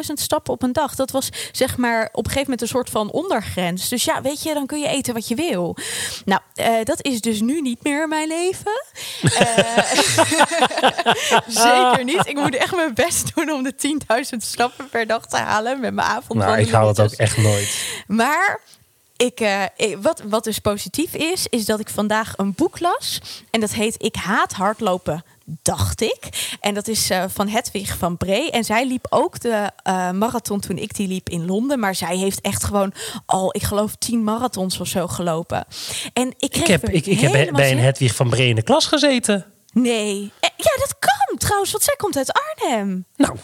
20.000 0.07 0.13
stappen 0.13 0.53
op 0.53 0.63
een 0.63 0.73
dag. 0.73 0.95
Dat 0.95 1.11
was 1.11 1.29
zeg 1.51 1.77
maar 1.77 2.03
op 2.11 2.25
een 2.25 2.31
gegeven 2.31 2.41
moment 2.41 2.61
een 2.61 2.67
soort 2.67 2.89
van 2.89 3.11
ondergrens. 3.11 3.89
Dus 3.89 4.03
ja, 4.03 4.21
weet 4.21 4.43
je, 4.43 4.53
dan 4.53 4.65
kun 4.65 4.79
je 4.79 4.87
eten 4.87 5.13
wat 5.13 5.27
je 5.27 5.35
wil. 5.35 5.75
Nou, 6.25 6.41
eh, 6.53 6.73
dat 6.83 7.03
is 7.03 7.21
dus 7.21 7.41
nu 7.41 7.61
niet 7.61 7.83
meer 7.83 8.07
mijn 8.07 8.27
leven. 8.27 8.71
Zeker 11.47 12.03
niet. 12.03 12.27
Ik 12.27 12.35
moet 12.35 12.55
echt 12.55 12.75
mijn 12.75 12.93
best 12.93 13.16
doen 13.35 13.51
om 13.51 13.63
de 13.63 13.73
10.000 14.33 14.37
stappen 14.37 14.89
per 14.89 15.07
dag 15.07 15.25
te 15.25 15.37
halen 15.37 15.79
met 15.79 15.93
mijn 15.93 16.07
avond. 16.07 16.39
nou, 16.39 16.57
ik 16.59 16.69
haal 16.69 16.87
het 16.87 16.99
ook 16.99 17.11
echt 17.11 17.37
nooit. 17.37 17.77
Maar 18.07 18.61
ik, 19.17 19.39
eh, 19.39 19.63
ik- 19.75 19.97
wat, 20.01 20.21
wat 20.25 20.43
dus 20.43 20.59
positief 20.59 21.13
is, 21.13 21.47
is 21.49 21.65
dat 21.65 21.79
ik 21.79 21.89
vandaag 21.89 22.33
een 22.37 22.53
boek 22.55 22.79
las. 22.79 23.19
En 23.51 23.59
dat 23.59 23.71
heet 23.73 23.95
Ik 23.97 24.15
haat 24.15 24.53
hardlopen. 24.53 25.23
Dacht 25.61 26.01
ik. 26.01 26.19
En 26.59 26.73
dat 26.73 26.87
is 26.87 27.09
eh, 27.09 27.23
van 27.27 27.47
Hedwig 27.47 27.97
van 27.97 28.17
Bree. 28.17 28.51
En 28.51 28.63
zij 28.63 28.87
liep 28.87 29.05
ook 29.09 29.39
de 29.39 29.71
eh, 29.83 30.11
marathon 30.11 30.59
toen 30.59 30.77
ik 30.77 30.95
die 30.95 31.07
liep 31.07 31.29
in 31.29 31.45
Londen. 31.45 31.79
Maar 31.79 31.95
zij 31.95 32.17
heeft 32.17 32.41
echt 32.41 32.63
gewoon 32.63 32.93
al, 33.25 33.55
ik 33.55 33.63
geloof, 33.63 33.95
tien 33.95 34.23
marathons 34.23 34.79
of 34.79 34.87
zo 34.87 35.07
gelopen. 35.07 35.65
En 36.13 36.33
ik 36.37 36.49
kreeg 36.51 36.63
Ik 36.63 36.67
heb, 36.67 36.89
ik, 36.89 37.05
ik 37.05 37.19
heb 37.19 37.31
bij, 37.53 37.71
een 37.71 37.79
Hedwig 37.79 38.15
van 38.15 38.29
Bree 38.29 38.49
in 38.49 38.55
de 38.55 38.61
klas 38.63 38.85
gezeten. 38.85 39.45
Nee. 39.73 40.31
Ja, 40.41 40.71
dat 40.79 40.95
kan 40.99 41.26
trouwens, 41.37 41.71
want 41.71 41.83
zij 41.83 41.95
komt 41.95 42.17
uit 42.17 42.31
Arnhem. 42.31 43.05
Nou, 43.15 43.37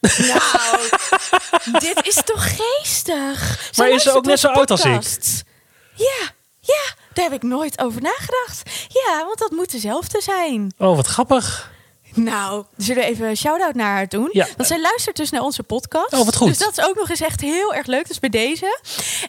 Nou, 0.00 0.88
dit 1.78 2.06
is 2.06 2.14
toch 2.24 2.56
geestig? 2.56 3.68
Zij 3.70 3.86
Maar 3.86 3.94
is 3.94 4.02
ze 4.02 4.12
ook 4.12 4.24
net 4.26 4.40
zo 4.40 4.48
oud 4.48 4.70
als 4.70 4.84
ik? 4.84 5.44
Ja, 5.94 6.30
ja, 6.60 6.94
daar 7.12 7.24
heb 7.24 7.32
ik 7.32 7.42
nooit 7.42 7.78
over 7.78 8.02
nagedacht. 8.02 8.70
Ja, 8.88 9.24
want 9.24 9.38
dat 9.38 9.50
moet 9.50 9.70
dezelfde 9.70 10.20
zijn. 10.20 10.74
Oh, 10.78 10.96
wat 10.96 11.06
grappig. 11.06 11.70
Nou, 12.16 12.64
zullen 12.76 13.02
we 13.02 13.08
even 13.08 13.28
een 13.28 13.36
shout-out 13.36 13.74
naar 13.74 13.92
haar 13.92 14.08
doen? 14.08 14.28
Ja. 14.32 14.46
Want 14.56 14.68
zij 14.68 14.80
luistert 14.80 15.16
dus 15.16 15.30
naar 15.30 15.42
onze 15.42 15.62
podcast. 15.62 16.12
Oh, 16.12 16.24
wat 16.24 16.36
goed. 16.36 16.48
Dus 16.48 16.58
dat 16.58 16.78
is 16.78 16.84
ook 16.84 16.96
nog 16.96 17.10
eens 17.10 17.20
echt 17.20 17.40
heel 17.40 17.74
erg 17.74 17.86
leuk. 17.86 18.08
Dus 18.08 18.18
bij 18.18 18.28
deze. 18.28 18.80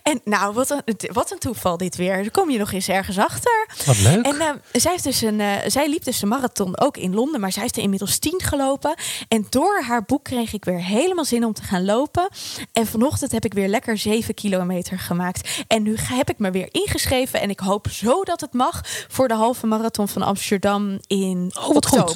En 0.04 0.22
nou, 0.24 0.54
wat 0.54 0.70
een, 0.70 0.84
wat 1.12 1.32
een 1.32 1.38
toeval 1.38 1.78
dit 1.78 1.96
weer. 1.96 2.16
Daar 2.16 2.32
kom 2.32 2.50
je 2.50 2.58
nog 2.58 2.72
eens 2.72 2.88
ergens 2.88 3.18
achter. 3.18 3.68
Wat 3.86 4.00
leuk. 4.00 4.26
En 4.26 4.40
eh, 4.40 4.50
zij, 4.72 4.92
heeft 4.92 5.04
dus 5.04 5.22
een, 5.22 5.40
eh, 5.40 5.56
zij 5.68 5.90
liep 5.90 6.04
dus 6.04 6.20
de 6.20 6.26
marathon 6.26 6.80
ook 6.80 6.98
in 6.98 7.14
Londen, 7.14 7.40
maar 7.40 7.52
zij 7.52 7.62
heeft 7.62 7.78
er 7.78 7.84
inmiddels 7.84 8.18
tien 8.18 8.42
gelopen. 8.44 8.96
En 9.28 9.46
door 9.50 9.82
haar 9.88 10.04
boek 10.04 10.24
kreeg 10.24 10.54
ik 10.54 10.66
weer 10.66 10.84
helemaal 10.84 11.26
zin 11.26 11.46
om 11.46 11.54
te 11.54 11.64
gaan 11.64 11.86
lopen. 11.86 12.30
En 12.74 12.88
vanochtend 12.88 13.32
heb 13.32 13.46
ik 13.46 13.54
weer 13.54 13.68
lekker 13.68 13.98
zeven 13.98 14.34
kilometer 14.34 15.00
gemaakt. 15.00 15.50
En 15.68 15.84
nu 15.84 15.96
heb 16.02 16.30
ik 16.30 16.40
me 16.40 16.52
weer 16.52 16.68
ingeschreven. 16.72 17.42
En 17.42 17.50
ik 17.50 17.60
hoop 17.60 17.88
zo 17.90 18.24
dat 18.24 18.42
het 18.42 18.54
mag 18.54 18.82
voor 19.08 19.28
de 19.28 19.34
halve 19.34 19.68
marathon 19.68 20.08
van 20.08 20.22
Amsterdam 20.22 21.00
in 21.08 21.52
Oh, 21.60 21.74
wat 21.74 21.86
goed. 21.86 22.16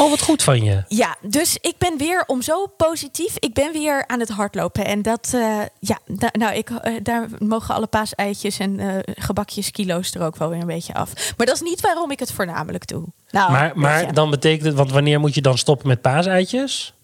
Oh, 0.00 0.10
wat 0.10 0.22
goed 0.22 0.42
van 0.42 0.64
je. 0.64 0.84
Ja, 0.88 1.16
dus 1.20 1.58
ik 1.60 1.74
ben 1.78 1.98
weer 1.98 2.24
om 2.26 2.42
zo 2.42 2.66
positief. 2.66 3.36
Ik 3.38 3.54
ben 3.54 3.72
weer 3.72 4.04
aan 4.06 4.20
het 4.20 4.28
hardlopen. 4.28 4.84
En 4.84 5.02
dat, 5.02 5.30
eh, 5.34 5.58
ja, 5.78 5.98
nou, 6.32 6.54
ik, 6.54 6.70
eh, 6.70 6.94
daar 7.02 7.28
mogen 7.38 7.74
alle 7.74 7.86
paaseitjes 7.86 8.58
en 8.58 8.80
eh, 8.80 9.14
gebakjes, 9.14 9.70
kilo's 9.70 10.14
er 10.14 10.22
ook 10.22 10.36
wel 10.36 10.48
weer 10.48 10.60
een 10.60 10.66
beetje 10.66 10.94
af. 10.94 11.12
Maar 11.36 11.46
dat 11.46 11.54
is 11.54 11.60
niet 11.60 11.80
waarom 11.80 12.10
ik 12.10 12.18
het 12.18 12.32
voornamelijk 12.32 12.86
doe. 12.86 13.04
Nou, 13.30 13.52
Maar, 13.52 13.72
maar 13.74 14.14
dan 14.14 14.30
betekent 14.30 14.66
het, 14.66 14.74
want 14.74 14.90
wanneer 14.90 15.20
moet 15.20 15.34
je 15.34 15.40
dan 15.40 15.58
stoppen 15.58 15.88
met 15.88 16.00
paaseitjes? 16.00 16.94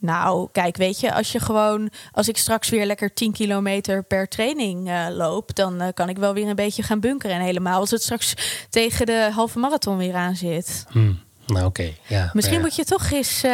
Nou, 0.00 0.48
kijk, 0.52 0.76
weet 0.76 1.00
je, 1.00 1.14
als 1.14 1.32
je 1.32 1.40
gewoon, 1.40 1.90
als 2.12 2.28
ik 2.28 2.36
straks 2.36 2.68
weer 2.68 2.86
lekker 2.86 3.14
10 3.14 3.32
kilometer 3.32 4.02
per 4.02 4.28
training 4.28 4.90
loop, 5.10 5.54
dan 5.54 5.92
kan 5.94 6.08
ik 6.08 6.18
wel 6.18 6.34
weer 6.34 6.48
een 6.48 6.54
beetje 6.54 6.82
gaan 6.82 7.00
bunkeren. 7.00 7.36
En 7.36 7.42
helemaal 7.42 7.80
als 7.80 7.90
het 7.90 8.02
straks 8.02 8.34
tegen 8.70 9.06
de 9.06 9.30
halve 9.34 9.58
marathon 9.58 9.96
weer 9.96 10.14
aan 10.14 10.36
zit. 10.36 10.84
Hm. 10.90 11.12
Nou, 11.46 11.66
oké. 11.66 11.90
Ja, 12.06 12.30
Misschien 12.32 12.56
ja. 12.56 12.62
moet 12.62 12.76
je 12.76 12.84
toch 12.84 13.10
eens. 13.10 13.42
eh, 13.42 13.52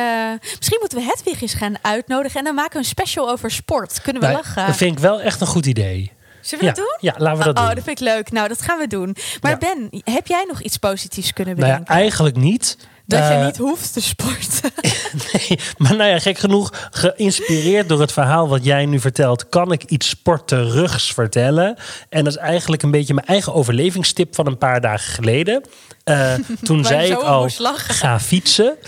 misschien 0.59 0.79
moeten 0.81 0.99
we 0.99 1.05
Hedwig 1.05 1.43
eens 1.43 1.55
gaan 1.55 1.75
uitnodigen. 1.83 2.39
En 2.39 2.45
dan 2.45 2.55
maken 2.55 2.73
we 2.73 2.79
een 2.79 2.85
special 2.85 3.31
over 3.31 3.51
sport. 3.51 4.01
Kunnen 4.03 4.23
we 4.23 4.29
Nou, 4.29 4.39
lachen? 4.43 4.67
Dat 4.67 4.77
vind 4.77 4.93
ik 4.93 4.99
wel 4.99 5.21
echt 5.21 5.41
een 5.41 5.47
goed 5.47 5.67
idee. 5.67 6.13
Zullen 6.41 6.65
we 6.65 6.71
ja. 6.71 6.77
dat 6.77 6.85
doen? 6.85 6.97
Ja, 7.01 7.15
laten 7.19 7.39
we 7.39 7.45
dat 7.45 7.59
oh, 7.59 7.67
doen. 7.67 7.75
dat 7.75 7.85
vind 7.85 8.01
ik 8.01 8.07
leuk. 8.07 8.31
Nou, 8.33 8.49
dat 8.49 8.63
gaan 8.63 8.79
we 8.79 8.87
doen. 8.87 9.17
Maar 9.41 9.51
Ja. 9.51 9.57
Ben, 9.59 9.89
heb 10.15 10.27
jij 10.27 10.45
nog 10.49 10.61
iets 10.63 10.77
positiefs 10.77 11.33
kunnen 11.33 11.55
Nou 11.57 11.67
ja, 11.67 11.73
bedenken? 11.79 11.95
eigenlijk 12.03 12.37
niet. 12.37 12.77
dat 13.07 13.19
je 13.19 13.25
Eh, 13.35 13.45
niet 13.45 13.57
hoeft 13.57 13.93
te 13.93 14.01
sporten. 14.01 14.71
Nee, 15.33 15.59
maar 15.77 15.97
nou 15.97 16.11
ja, 16.11 16.19
gek 16.19 16.39
genoeg, 16.39 16.89
geïnspireerd 16.91 17.89
door 17.89 18.01
het 18.01 18.13
verhaal 18.13 18.49
wat 18.49 18.65
jij 18.65 18.87
nu 18.87 19.01
vertelt, 19.01 19.49
kan 19.49 19.73
ik 19.73 19.83
iets 19.85 20.09
sporterigs 20.09 21.13
vertellen. 21.13 21.77
En 22.09 22.25
dat 22.25 22.33
is 22.33 22.39
eigenlijk 22.39 22.83
een 22.83 22.91
beetje 22.91 23.15
mijn 23.15 23.27
eigen 23.27 23.55
overlevingstip 23.55 24.35
van 24.35 24.47
een 24.47 24.59
paar 24.59 24.81
dagen 24.81 25.13
geleden. 25.15 25.65
Eh, 26.05 26.35
toen 26.63 26.85
zei 26.85 27.11
ik 27.11 27.19
al, 27.19 27.49
ga 27.75 28.21
fietsen. 28.21 28.77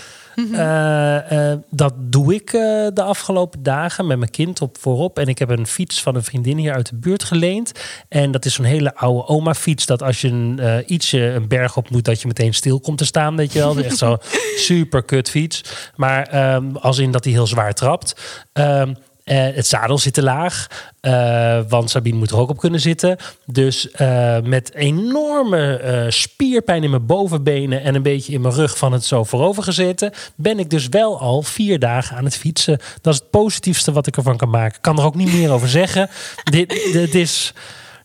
Eh, 0.53 1.51
eh, 1.51 1.59
dat 1.69 1.93
doe 1.97 2.33
ik 2.33 2.51
de 2.93 3.03
afgelopen 3.03 3.63
dagen 3.63 4.07
met 4.07 4.17
mijn 4.17 4.31
kind 4.31 4.61
op 4.61 4.77
voorop. 4.79 5.19
En 5.19 5.27
ik 5.27 5.39
heb 5.39 5.49
een 5.49 5.67
fiets 5.67 6.01
van 6.01 6.15
een 6.15 6.23
vriendin 6.23 6.57
hier 6.57 6.73
uit 6.73 6.89
de 6.89 6.95
buurt 6.95 7.23
geleend. 7.23 7.71
En 8.09 8.31
dat 8.31 8.45
is 8.45 8.53
zo'n 8.53 8.65
hele 8.65 8.95
oude 8.95 9.27
oma 9.27 9.53
fiets. 9.53 9.85
Dat 9.85 10.03
als 10.03 10.21
je 10.21 10.27
een, 10.27 10.83
ietsje 10.87 11.19
een 11.19 11.47
berg 11.47 11.77
op 11.77 11.89
moet, 11.89 12.05
dat 12.05 12.21
je 12.21 12.27
meteen 12.27 12.53
stil 12.53 12.79
komt 12.79 12.97
te 12.97 13.05
staan. 13.05 13.35
Weet 13.35 13.53
je 13.53 13.59
wel. 13.59 13.77
Echt 13.77 13.97
zo'n 13.97 14.17
super 14.67 15.03
kut 15.03 15.29
fiets. 15.29 15.63
Maar 15.95 16.27
ehm, 16.27 16.75
als 16.75 16.97
in 16.97 17.11
dat 17.11 17.23
hij 17.23 17.33
heel 17.33 17.47
zwaar 17.47 17.73
trapt. 17.73 18.15
Ehm, 18.53 18.93
eh, 19.23 19.37
het 19.37 19.67
zadel 19.67 19.97
zit 19.97 20.13
te 20.13 20.23
laag, 20.23 20.67
eh, 20.99 21.59
want 21.67 21.89
Sabine 21.89 22.17
moet 22.17 22.31
er 22.31 22.37
ook 22.37 22.49
op 22.49 22.57
kunnen 22.57 22.79
zitten. 22.79 23.17
Dus 23.45 23.91
eh, 23.91 24.39
met 24.39 24.73
enorme 24.73 26.05
spierpijn 26.09 26.83
in 26.83 26.89
mijn 26.89 27.05
bovenbenen 27.05 27.81
en 27.81 27.95
een 27.95 28.01
beetje 28.01 28.33
in 28.33 28.41
mijn 28.41 28.53
rug 28.53 28.77
van 28.77 28.93
het 28.93 29.03
zo 29.05 29.23
voorover 29.23 29.63
gezeten, 29.63 30.11
ben 30.35 30.59
ik 30.59 30.69
dus 30.69 30.87
wel 30.87 31.19
al 31.19 31.41
vier 31.41 31.79
dagen 31.79 32.17
aan 32.17 32.23
het 32.23 32.37
fietsen. 32.37 32.79
Dat 33.01 33.13
is 33.13 33.19
het 33.19 33.29
positiefste 33.29 33.91
wat 33.91 34.07
ik 34.07 34.17
ervan 34.17 34.37
kan 34.37 34.49
maken. 34.49 34.75
Ik 34.75 34.81
kan 34.81 34.97
er 34.97 35.05
ook 35.05 35.15
niet 35.15 35.33
meer 35.33 35.51
over 35.51 35.69
zeggen. 35.69 36.09
dit, 36.51 36.89
dit 36.91 37.15
is, 37.15 37.53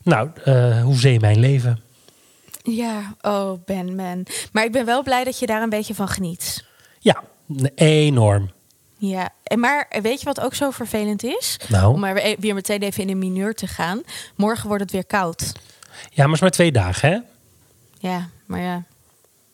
nou, 0.03 0.29
eh 0.43 0.81
hoe 0.83 0.99
zee 0.99 1.19
mijn 1.19 1.39
leven. 1.39 1.79
ja, 2.63 3.15
oh 3.21 3.51
Ben, 3.65 3.95
man. 3.95 4.25
Maar 4.51 4.65
ik 4.65 4.71
ben 4.71 4.85
wel 4.85 5.03
blij 5.03 5.23
dat 5.23 5.39
je 5.39 5.45
daar 5.45 5.61
een 5.61 5.69
beetje 5.69 5.95
van 5.95 6.07
geniet. 6.07 6.65
Ja, 6.99 7.23
enorm. 7.75 8.49
Ja, 9.01 9.29
en 9.43 9.59
maar 9.59 9.87
weet 10.01 10.19
je 10.19 10.25
wat 10.25 10.39
ook 10.39 10.53
zo 10.55 10.69
vervelend 10.69 11.23
is? 11.23 11.59
Nou. 11.67 11.93
Om 11.93 11.99
maar 11.99 12.35
weer, 12.39 12.53
meteen 12.53 12.81
even 12.81 13.03
in 13.03 13.09
een 13.09 13.17
mineur 13.19 13.53
te 13.53 13.67
gaan. 13.67 14.01
Morgen 14.35 14.67
wordt 14.67 14.83
het 14.83 14.91
weer 14.91 15.05
koud. 15.05 15.51
Ja, 15.91 16.09
maar 16.15 16.25
het 16.25 16.33
is 16.35 16.41
maar 16.41 16.49
twee 16.51 16.71
dagen, 16.71 17.09
hè? 17.09 17.17
Ja, 18.09 18.29
maar 18.45 18.59
ja. 18.61 18.83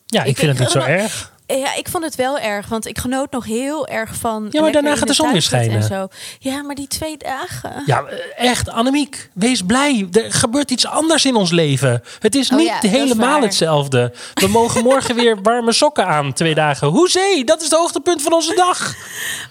Ja, 0.06 0.22
ik, 0.22 0.28
Ik 0.28 0.36
vind 0.36 0.50
het 0.50 0.58
niet 0.60 0.70
vind- 0.70 0.84
zo 0.84 0.90
erg. 1.02 1.32
Ja, 1.46 1.74
ik 1.74 1.88
vond 1.88 2.04
het 2.04 2.14
wel 2.14 2.38
erg, 2.38 2.68
want 2.68 2.86
ik 2.86 2.98
genoot 2.98 3.30
nog 3.32 3.44
heel 3.44 3.86
erg 3.86 4.14
van. 4.14 4.46
Ja, 4.50 4.60
maar 4.60 4.72
daarna 4.72 4.96
gaat 4.96 5.08
de 5.08 5.14
zon 5.14 5.32
weer 5.32 5.42
schijnen. 5.42 5.76
En 5.76 5.82
zo. 5.82 6.08
Ja, 6.38 6.62
maar 6.62 6.74
die 6.74 6.86
twee 6.88 7.16
dagen. 7.16 7.82
Ja, 7.86 8.04
echt, 8.36 8.70
Annemiek, 8.70 9.30
wees 9.34 9.62
blij. 9.62 10.08
Er 10.12 10.32
gebeurt 10.32 10.70
iets 10.70 10.86
anders 10.86 11.24
in 11.24 11.34
ons 11.36 11.50
leven. 11.50 12.02
Het 12.20 12.34
is 12.34 12.50
Oh 12.50 12.56
niet 12.58 12.66
ja, 12.66 12.74
dat 12.74 12.84
is 12.84 12.90
helemaal 12.90 13.40
hetzelfde. 13.42 14.12
We 14.34 14.48
mogen 14.48 14.82
morgen 14.82 15.14
weer 15.14 15.38
warme 15.42 15.72
sokken 15.72 16.06
aan, 16.06 16.32
twee 16.32 16.54
dagen. 16.54 16.88
Hoezee, 16.88 17.44
dat 17.44 17.58
is 17.62 17.64
het 17.70 17.78
hoogtepunt 17.78 18.22
van 18.22 18.32
onze 18.32 18.54
dag. 18.54 18.94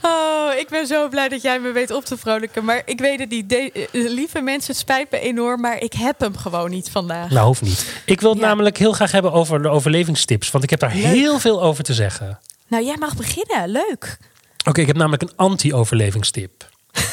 Oh, 0.01 0.59
ik 0.59 0.69
ben 0.69 0.87
zo 0.87 1.07
blij 1.09 1.29
dat 1.29 1.41
jij 1.41 1.59
me 1.59 1.71
weet 1.71 1.91
op 1.91 2.05
te 2.05 2.17
vrolijken. 2.17 2.65
Maar 2.65 2.81
ik 2.85 2.99
weet 2.99 3.19
het 3.19 3.29
niet. 3.29 3.49
De- 3.49 3.71
eh, 3.71 3.87
lieve 3.91 4.41
mensen, 4.41 4.71
het 4.71 4.79
spijt 4.81 5.11
me 5.11 5.19
enorm, 5.19 5.61
maar 5.61 5.79
ik 5.81 5.93
heb 5.93 6.19
hem 6.19 6.37
gewoon 6.37 6.69
niet 6.69 6.89
vandaag. 6.91 7.29
Nou, 7.29 7.45
hoeft 7.45 7.61
niet. 7.61 7.85
Ik 8.05 8.21
wil 8.21 8.29
het 8.31 8.39
Ja. 8.39 8.45
namelijk 8.47 8.77
heel 8.77 8.93
graag 8.93 9.11
hebben 9.11 9.31
over 9.31 9.61
de 9.61 9.69
overlevingstips. 9.69 10.51
Want 10.51 10.63
ik 10.63 10.69
heb 10.69 10.79
daar 10.79 10.91
heel 10.91 11.39
veel 11.39 11.63
over 11.63 11.83
te 11.85 11.93
zeggen. 11.93 12.39
Nou, 12.67 12.83
jij 12.85 12.97
mag 12.97 13.15
beginnen. 13.15 13.69
Leuk. 13.69 14.17
Oké, 14.65 14.81
ik 14.81 14.87
heb 14.87 14.95
namelijk 14.95 15.21
een 15.21 15.35
anti-overlevingstip. 15.35 16.69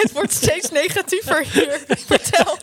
Het 0.00 0.12
wordt 0.12 0.32
steeds 0.32 0.70
negatiever 0.70 1.44
hier. 1.52 1.80
Vertel. 1.86 2.58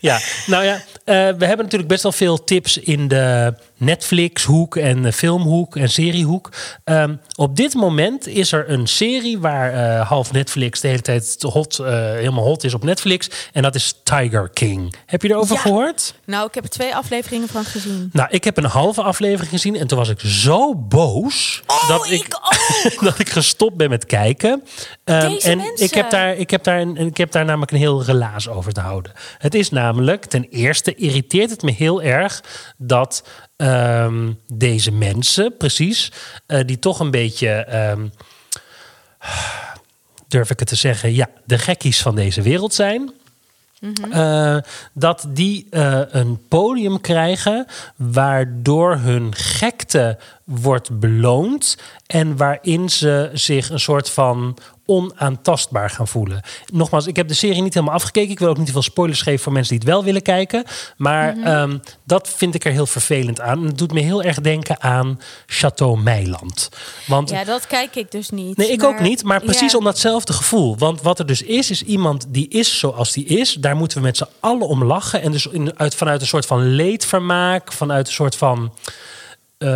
Ja, 0.00 0.20
nou 0.46 0.64
ja, 0.64 0.74
eh, 0.74 1.14
we 1.14 1.44
hebben 1.46 1.64
natuurlijk 1.64 1.88
best 1.88 2.02
wel 2.02 2.12
veel 2.12 2.44
tips 2.44 2.76
in 2.76 3.08
de 3.08 3.54
Netflix-hoek 3.80 4.76
en 4.76 5.02
de 5.02 5.12
filmhoek 5.12 5.76
en 5.76 5.90
seriehoek. 5.90 6.48
Ehm, 6.84 7.14
op 7.36 7.56
dit 7.56 7.74
moment 7.74 8.26
is 8.26 8.52
er 8.52 8.70
een 8.70 8.86
serie 8.86 9.38
waar 9.38 9.72
eh, 9.72 10.08
half 10.08 10.32
Netflix 10.32 10.80
de 10.80 10.88
hele 10.88 11.00
tijd 11.02 11.36
hot, 11.42 11.78
eh, 11.78 11.86
helemaal 11.94 12.44
hot 12.44 12.64
is 12.64 12.74
op 12.74 12.84
Netflix. 12.84 13.30
En 13.52 13.62
dat 13.62 13.74
is 13.74 14.00
Tiger 14.02 14.48
King. 14.48 14.94
Heb 15.06 15.22
je 15.22 15.28
erover 15.28 15.54
Ja. 15.54 15.60
gehoord? 15.60 16.14
Nou, 16.26 16.46
ik 16.46 16.54
heb 16.54 16.64
er 16.64 16.70
twee 16.70 16.94
afleveringen 16.94 17.48
van 17.48 17.64
gezien. 17.64 18.10
Nou, 18.12 18.28
ik 18.30 18.44
heb 18.44 18.56
een 18.56 18.64
halve 18.64 19.02
aflevering 19.02 19.48
gezien 19.50 19.76
en 19.76 19.86
toen 19.86 19.98
was 19.98 20.08
ik 20.08 20.20
zo 20.20 20.74
boos 20.74 21.62
dat, 21.88 22.10
ik, 22.10 22.26
dat 23.00 23.18
ik 23.18 23.28
gestopt 23.28 23.76
ben 23.76 23.90
met 23.90 24.06
kijken. 24.06 24.62
Deze 25.04 25.50
en 25.50 25.56
mensen. 25.58 25.86
ik 25.86 25.94
heb, 25.94 26.10
daar, 26.10 26.36
ik, 26.36 26.50
heb 26.50 26.64
daar 26.64 26.80
een, 26.80 26.96
ik 26.96 27.16
heb 27.16 27.32
daar 27.32 27.44
namelijk 27.44 27.70
een 27.70 27.78
heel 27.78 28.02
relaas 28.04 28.48
over 28.48 28.72
te 28.72 28.80
houden. 28.80 29.12
Het 29.38 29.54
is 29.54 29.70
namelijk, 29.70 30.24
ten 30.24 30.44
eerste 30.44 30.94
irriteert 30.94 31.50
het 31.50 31.62
me 31.62 31.70
heel 31.70 32.02
erg 32.02 32.42
dat 32.76 33.22
ehm, 33.60 34.32
deze 34.46 34.92
mensen, 34.92 35.56
precies, 35.56 36.12
eh, 36.46 36.60
die 36.66 36.78
toch 36.78 37.00
een 37.00 37.10
beetje. 37.10 37.48
ehm, 37.48 38.06
durf 40.28 40.50
ik 40.50 40.58
het 40.58 40.68
te 40.68 40.76
zeggen, 40.76 41.14
ja, 41.14 41.28
de 41.44 41.58
gekkies 41.58 42.02
van 42.02 42.14
deze 42.14 42.42
wereld 42.42 42.74
zijn. 42.74 43.12
Eh, 44.10 44.56
dat 44.92 45.26
die 45.28 45.66
eh, 45.70 46.00
een 46.08 46.40
podium 46.48 47.00
krijgen 47.00 47.66
waardoor 47.96 48.96
hun 48.96 49.34
gekte 49.34 50.18
wordt 50.44 50.98
beloond 50.98 51.76
en 52.06 52.36
waarin 52.36 52.90
ze 52.90 53.30
zich 53.32 53.70
een 53.70 53.80
soort 53.80 54.10
van 54.10 54.58
onaantastbaar 54.90 55.90
gaan 55.90 56.08
voelen. 56.08 56.40
Nogmaals, 56.72 57.06
ik 57.06 57.16
heb 57.16 57.28
de 57.28 57.34
serie 57.34 57.62
niet 57.62 57.74
helemaal 57.74 57.94
afgekeken. 57.94 58.30
Ik 58.30 58.38
wil 58.38 58.48
ook 58.48 58.56
niet 58.56 58.66
te 58.66 58.72
veel 58.72 58.82
spoilers 58.82 59.22
geven 59.22 59.40
voor 59.40 59.52
mensen 59.52 59.78
die 59.78 59.82
het 59.84 59.94
wel 59.94 60.04
willen 60.04 60.22
kijken. 60.22 60.64
Maar 60.96 61.36
ehm, 61.44 61.78
dat 62.04 62.28
vind 62.36 62.54
ik 62.54 62.64
er 62.64 62.72
heel 62.72 62.86
vervelend 62.86 63.40
aan. 63.40 63.58
En 63.58 63.66
het 63.66 63.78
doet 63.78 63.92
me 63.92 64.00
heel 64.00 64.22
erg 64.22 64.40
denken 64.40 64.82
aan 64.82 65.20
Chateau 65.46 65.98
Meiland. 66.00 66.68
Want 67.06 67.30
Ja, 67.30 67.44
dat 67.44 67.66
kijk 67.66 67.96
ik 67.96 68.10
dus 68.10 68.30
niet. 68.30 68.56
Nee, 68.56 68.70
ik 68.72 68.80
Maar- 68.80 68.88
ook 68.88 69.00
niet. 69.00 69.22
Maar 69.24 69.40
precies 69.40 69.72
ja. 69.72 69.78
om 69.78 69.84
datzelfde 69.84 70.32
gevoel. 70.32 70.76
Want 70.78 71.02
wat 71.02 71.18
er 71.18 71.26
dus 71.26 71.42
is, 71.42 71.70
is 71.70 71.82
iemand 71.82 72.26
die 72.28 72.48
is 72.48 72.78
zoals 72.78 73.12
die 73.12 73.24
is. 73.24 73.54
Daar 73.54 73.76
moeten 73.76 73.98
we 73.98 74.04
met 74.04 74.16
z'n 74.16 74.26
allen 74.40 74.68
om 74.68 74.84
lachen. 74.84 75.22
En 75.22 75.32
dus 75.32 75.46
in, 75.46 75.78
uit, 75.78 75.94
vanuit 75.94 76.20
een 76.20 76.26
soort 76.26 76.46
van 76.46 76.74
leedvermaak. 76.74 77.72
Vanuit 77.72 78.06
een 78.06 78.12
soort 78.12 78.36
van... 78.36 78.72
eh, 79.60 79.68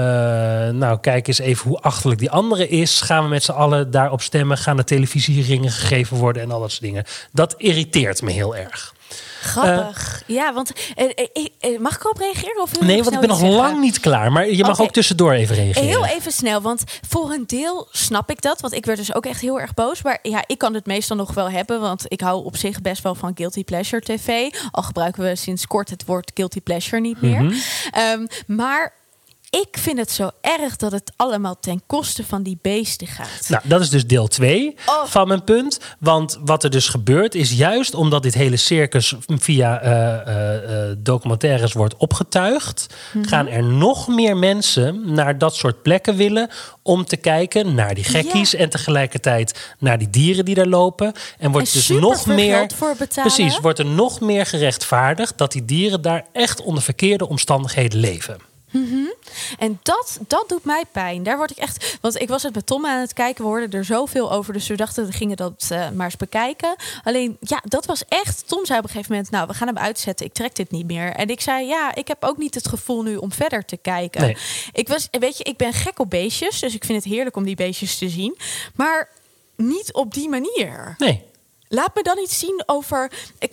nou, 0.69 0.99
kijk 1.01 1.29
eens 1.29 1.39
even 1.39 1.69
hoe 1.69 1.79
achterlijk 1.81 2.21
die 2.21 2.31
andere 2.31 2.69
is. 2.69 3.01
Gaan 3.01 3.23
we 3.23 3.29
met 3.29 3.43
z'n 3.45 3.53
allen 3.53 3.91
daarop 3.91 4.23
stemmen? 4.23 4.59
Gaan 4.59 4.77
de 4.77 4.85
televisieringen 4.85 5.71
gegeven 5.71 6.17
worden 6.17 6.43
en 6.43 6.51
al 6.51 6.61
dat 6.61 6.71
soort 6.71 6.83
dingen? 6.83 7.05
Dat 7.33 7.55
irriteert 7.57 8.23
me 8.23 8.31
heel 8.31 8.57
erg. 8.57 8.95
Grappig. 9.41 10.23
ja, 10.27 10.53
want 10.53 10.73
eh, 10.95 11.11
eh, 11.59 11.79
mag 11.79 11.95
ik 11.95 12.05
erop 12.05 12.19
reageren? 12.19 12.63
Of 12.63 12.81
Nee, 12.81 13.03
want 13.03 13.15
ik 13.15 13.21
ben 13.21 13.29
nog 13.29 13.43
lang 13.43 13.81
niet 13.81 14.01
klaar. 14.01 14.33
Maar 14.33 14.51
je 14.51 14.65
mag 14.65 14.81
ook 14.81 14.91
tussendoor 14.91 15.33
even 15.33 15.57
reageren. 15.57 15.89
Heel 15.89 16.07
even 16.07 16.33
snel, 16.33 16.61
want 16.61 16.85
voor 17.09 17.31
een 17.31 17.45
deel 17.47 17.89
snap 17.91 18.31
ik 18.31 18.43
dat. 18.43 18.61
Want 18.61 18.75
ik 18.75 18.85
werd 18.87 18.99
dus 18.99 19.15
ook 19.15 19.27
echt 19.27 19.41
heel 19.41 19.61
erg 19.61 19.75
boos. 19.75 20.03
Maar 20.03 20.19
ja, 20.23 20.45
ik 20.47 20.59
kan 20.59 20.75
het 20.75 20.87
meestal 20.87 21.17
nog 21.17 21.35
wel 21.35 21.51
hebben. 21.51 21.81
Want 21.81 22.05
ik 22.09 22.21
hou 22.21 22.45
op 22.45 22.57
zich 22.57 22.81
best 22.81 23.03
wel 23.03 23.15
van 23.15 23.33
guilty 23.35 23.65
pleasure 23.65 24.03
tv. 24.03 24.55
Al 24.71 24.83
gebruiken 24.83 25.23
we 25.23 25.37
sinds 25.37 25.67
kort 25.67 25.91
het 25.91 26.05
woord 26.05 26.31
guilty 26.35 26.61
pleasure 26.61 27.01
niet 27.01 27.21
meer. 27.21 27.43
Mhm. 27.43 27.55
Ehm, 27.91 28.27
maar 28.47 28.93
ik 29.61 29.79
vind 29.79 29.99
het 29.99 30.11
zo 30.11 30.31
erg 30.41 30.77
dat 30.77 30.93
het 30.93 31.13
allemaal 31.17 31.59
ten 31.61 31.83
koste 31.87 32.25
van 32.25 32.43
die 32.43 32.59
beesten 32.63 33.07
gaat. 33.07 33.49
Nou, 33.49 33.63
dat 33.67 33.81
is 33.81 33.91
dus 33.91 34.07
deel 34.07 34.27
2 34.29 34.75
Oh. 34.87 35.05
van 35.07 35.29
mijn 35.29 35.45
punt. 35.45 35.79
Want 36.01 36.39
wat 36.45 36.65
er 36.65 36.71
dus 36.71 36.89
gebeurt 36.89 37.35
is 37.35 37.53
juist 37.53 37.95
omdat 37.95 38.23
dit 38.23 38.35
hele 38.35 38.57
circus 38.57 39.15
via 39.27 39.81
eh, 39.81 39.93
eh, 40.27 40.91
eh, 40.91 40.97
documentaires 40.99 41.73
wordt 41.73 41.97
opgetuigd, 41.97 42.87
Mhm. 43.13 43.27
gaan 43.29 43.49
er 43.49 43.63
nog 43.65 44.09
meer 44.09 44.37
mensen 44.37 45.15
naar 45.15 45.39
dat 45.39 45.55
soort 45.57 45.83
plekken 45.83 46.17
willen 46.17 46.51
om 46.83 47.05
te 47.05 47.17
kijken 47.17 47.75
naar 47.75 47.95
die 47.95 48.05
gekkies 48.05 48.55
en 48.55 48.69
tegelijkertijd 48.71 49.75
naar 49.79 49.99
die 49.99 50.11
dieren 50.11 50.45
die 50.45 50.55
daar 50.55 50.67
lopen. 50.67 51.13
En 51.39 51.51
wordt 51.53 51.67
En 51.67 51.73
dus 51.73 51.89
nog 51.89 52.27
meer. 52.27 52.71
voor. 52.77 52.97
Precies, 53.15 53.59
wordt 53.61 53.79
er 53.79 53.87
nog 53.87 54.21
meer 54.21 54.47
gerechtvaardigd 54.47 55.39
dat 55.39 55.53
die 55.53 55.65
dieren 55.65 56.03
daar 56.03 56.25
echt 56.33 56.63
onder 56.63 56.83
verkeerde 56.83 57.29
omstandigheden 57.29 58.01
leven. 58.01 58.53
En 59.59 59.79
dat, 59.83 60.19
dat 60.27 60.49
doet 60.49 60.65
mij 60.65 60.85
pijn. 60.93 61.23
Daar 61.23 61.37
word 61.37 61.51
ik 61.51 61.57
echt. 61.57 61.99
Want 62.01 62.21
ik 62.21 62.29
was 62.29 62.43
het 62.43 62.55
met 62.55 62.67
Tom 62.67 62.87
aan 62.87 63.01
het 63.01 63.13
kijken. 63.13 63.45
We 63.45 63.51
hoorden 63.51 63.71
er 63.71 63.85
zoveel 63.85 64.33
over. 64.33 64.53
Dus 64.53 64.69
we 64.69 64.77
dachten, 64.77 65.07
we 65.07 65.13
gingen 65.13 65.37
dat 65.37 65.67
eh, 65.69 65.91
maar 65.91 66.05
eens 66.05 66.17
bekijken. 66.17 66.77
Alleen, 67.05 67.37
ja, 67.41 67.63
dat 67.65 67.87
was 67.87 68.05
echt. 68.09 68.49
Tom 68.49 68.67
zei 68.67 68.79
op 68.79 68.85
een 68.85 68.91
gegeven 68.91 69.13
moment: 69.13 69.31
Nou, 69.31 69.47
we 69.47 69.55
gaan 69.55 69.67
hem 69.67 69.79
uitzetten. 69.79 70.27
Ik 70.27 70.33
trek 70.33 70.55
dit 70.55 70.71
niet 70.71 70.87
meer. 70.87 71.13
En 71.13 71.29
ik 71.29 71.41
zei: 71.41 71.67
Ja, 71.67 71.95
ik 71.95 72.09
heb 72.09 72.25
ook 72.25 72.37
niet 72.37 72.55
het 72.55 72.69
gevoel 72.69 73.03
nu 73.03 73.17
om 73.17 73.33
verder 73.33 73.65
te 73.65 73.77
kijken. 73.77 74.21
Nee. 74.21 74.37
Ik 74.73 74.89
was, 74.89 75.09
weet 75.11 75.39
je, 75.39 75.45
ik 75.45 75.57
ben 75.57 75.73
gek 75.73 75.99
op 75.99 76.11
beestjes. 76.11 76.61
Dus 76.61 76.75
ik 76.75 76.85
vind 76.85 77.05
het 77.05 77.13
heerlijk 77.13 77.37
om 77.37 77.45
die 77.45 77.57
beestjes 77.57 77.99
te 77.99 78.09
zien. 78.09 78.37
Maar 78.75 79.09
niet 79.57 79.93
op 79.93 80.15
die 80.15 80.29
manier. 80.29 80.95
Nee. 80.99 81.23
Laat 81.75 81.95
me 81.95 82.03
dan 82.03 82.19
iets 82.19 82.39
zien 82.39 82.63
over. 82.67 83.11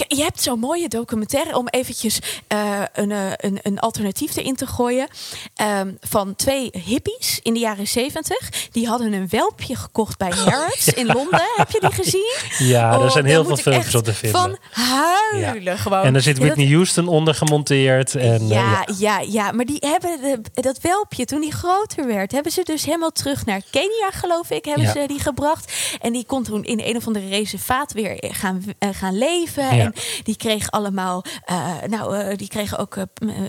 Je 0.08 0.24
hebt 0.24 0.42
zo'n 0.42 0.60
mooie 0.60 0.88
documentaire 0.88 1.58
om 1.58 1.68
eventjes 1.68 2.20
eh, 2.48 2.82
een, 2.94 3.12
eh, 3.12 3.32
een, 3.38 3.60
een 3.62 3.80
alternatief 3.80 4.36
erin 4.36 4.56
te 4.56 4.68
gooien. 4.68 5.08
Ehm, 5.56 5.92
van 6.00 6.36
twee 6.36 6.70
hippies 6.86 7.40
in 7.44 7.54
de 7.54 7.60
jaren 7.60 7.88
zeventig. 7.88 8.50
Die 8.72 8.88
hadden 8.88 9.14
een 9.14 9.28
welpje 9.30 9.76
gekocht 9.76 10.18
bij 10.18 10.30
Harrods 10.46 10.88
in 10.88 11.06
Londen. 11.06 11.42
Heb 11.56 11.72
je 11.72 11.80
die 11.80 11.92
gezien? 11.92 12.34
Ja, 12.58 12.94
er 12.94 13.00
Oh, 13.00 13.12
zijn 13.12 13.26
heel 13.26 13.46
veel 13.46 13.58
filmpjes 13.58 13.96
op 13.96 14.04
te 14.04 14.14
vinden. 14.14 14.42
Van 14.42 14.58
huilen 14.72 15.78
gewoon. 15.78 16.04
En 16.04 16.16
er 16.16 16.22
zit 16.22 16.38
Ja, 16.38 16.44
dat- 16.46 16.56
Whitney 16.56 16.74
Houston 16.76 17.08
onder 17.08 17.36
gemonteerd. 17.36 18.16
En, 18.16 18.42
eh, 18.42 18.50
ja, 18.50 18.88
ja, 18.98 19.20
ja, 19.20 19.52
maar 19.52 19.66
die 19.66 19.78
hebben 19.80 20.22
de, 20.22 20.62
dat 20.62 20.80
welpje 20.82 21.26
toen 21.26 21.42
die 21.42 21.52
groter 21.54 22.08
werd, 22.08 22.32
hebben 22.32 22.52
ze 22.52 22.64
dus 22.64 22.86
helemaal 22.86 23.12
terug 23.12 23.46
naar 23.46 23.62
Kenia, 23.72 24.10
geloof 24.12 24.50
ik, 24.50 24.66
hebben 24.66 24.86
Ja. 24.86 24.92
ze 24.92 25.04
die 25.08 25.20
gebracht. 25.20 25.74
En 26.02 26.14
die 26.14 26.26
kon 26.26 26.44
toen 26.44 26.64
in 26.64 26.80
een 26.80 26.96
of 26.96 27.08
andere 27.08 27.28
reservaat 27.28 27.92
weer 27.94 28.11
gaan, 28.20 28.64
eh, 28.80 28.90
gaan 28.92 29.18
leven. 29.18 29.64
Ja. 29.64 29.72
En 29.72 29.94
die 30.24 30.38
kreeg 30.38 30.72
allemaal, 30.72 31.24
eh, 31.46 31.82
nou, 31.88 32.18
eh, 32.18 32.38
die 32.38 32.48
kregen 32.48 32.78
ook, 32.78 32.98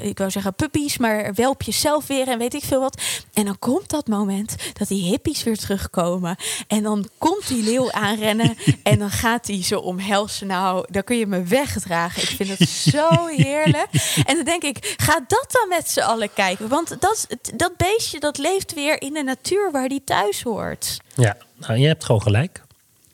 ik 0.02 0.18
wou 0.18 0.30
zeggen 0.30 0.54
puppies, 0.54 0.98
maar 0.98 1.34
welpjes 1.34 1.80
zelf 1.80 2.06
weer 2.06 2.28
en 2.28 2.38
weet 2.38 2.54
ik 2.54 2.64
veel 2.64 2.80
wat. 2.80 3.02
En 3.32 3.44
dan 3.44 3.58
komt 3.58 3.90
dat 3.90 4.06
moment 4.06 4.54
dat 4.78 4.88
die 4.88 5.02
hippies 5.02 5.42
weer 5.42 5.56
terugkomen. 5.56 6.36
En 6.66 6.82
dan 6.82 7.08
komt 7.18 7.48
die 7.48 7.62
leeuw 7.62 7.92
aanrennen 7.92 8.56
en 8.82 8.98
dan 8.98 9.10
gaat 9.10 9.46
hij 9.46 9.62
ze 9.62 9.80
omhelzen. 9.80 10.46
Nou, 10.46 10.86
dan 10.90 11.04
kun 11.04 11.16
je 11.16 11.26
me 11.26 11.42
wegdragen. 11.42 12.22
Ik 12.22 12.28
vind 12.28 12.58
het 12.58 12.68
zo 12.68 13.26
heerlijk. 13.26 13.88
En 14.24 14.36
dan 14.36 14.44
denk 14.44 14.62
ik, 14.62 14.94
ga 14.96 15.20
dat 15.26 15.46
dan 15.48 15.68
met 15.68 15.90
z'n 15.90 16.00
allen 16.00 16.32
kijken. 16.32 16.68
Want 16.68 17.00
dat, 17.00 17.26
dat 17.54 17.76
beestje 17.76 18.20
dat 18.20 18.38
leeft 18.38 18.74
weer 18.74 19.02
in 19.02 19.12
de 19.12 19.22
natuur 19.22 19.70
waar 19.70 19.88
die 19.88 20.04
thuis 20.04 20.42
hoort. 20.42 21.00
ja, 21.14 21.36
nou, 21.56 21.78
je 21.78 21.86
hebt 21.86 22.04
gewoon 22.04 22.22
gelijk. 22.22 22.61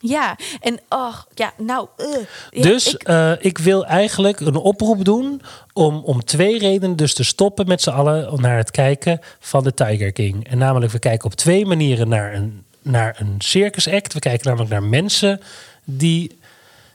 Ja, 0.00 0.36
en 0.60 0.80
oh, 0.88 1.14
ja, 1.34 1.52
nou. 1.56 1.88
eh. 1.96 2.06
Ja, 2.50 2.62
dus 2.62 2.94
ik- 2.94 3.02
ik... 3.08 3.40
ik 3.40 3.58
wil 3.58 3.86
eigenlijk 3.86 4.40
een 4.40 4.56
oproep 4.56 5.04
doen 5.04 5.42
om, 5.72 6.02
om 6.04 6.24
twee 6.24 6.58
redenen 6.58 6.96
dus 6.96 7.14
te 7.14 7.24
stoppen 7.24 7.66
met 7.68 7.82
z'n 7.82 7.90
allen 7.90 8.40
naar 8.40 8.56
het 8.56 8.70
kijken 8.70 9.20
van 9.40 9.64
de 9.64 9.74
Tiger 9.74 10.12
King. 10.12 10.48
En 10.48 10.58
namelijk, 10.58 10.92
we 10.92 10.98
kijken 10.98 11.24
op 11.26 11.34
twee 11.34 11.66
manieren 11.66 12.08
naar 12.08 12.34
een, 12.34 12.62
naar 12.82 13.16
een 13.18 13.34
circus 13.38 13.88
act. 13.88 14.12
We 14.12 14.18
kijken 14.20 14.46
namelijk 14.46 14.70
naar 14.70 14.82
mensen 14.82 15.40
die 15.84 16.38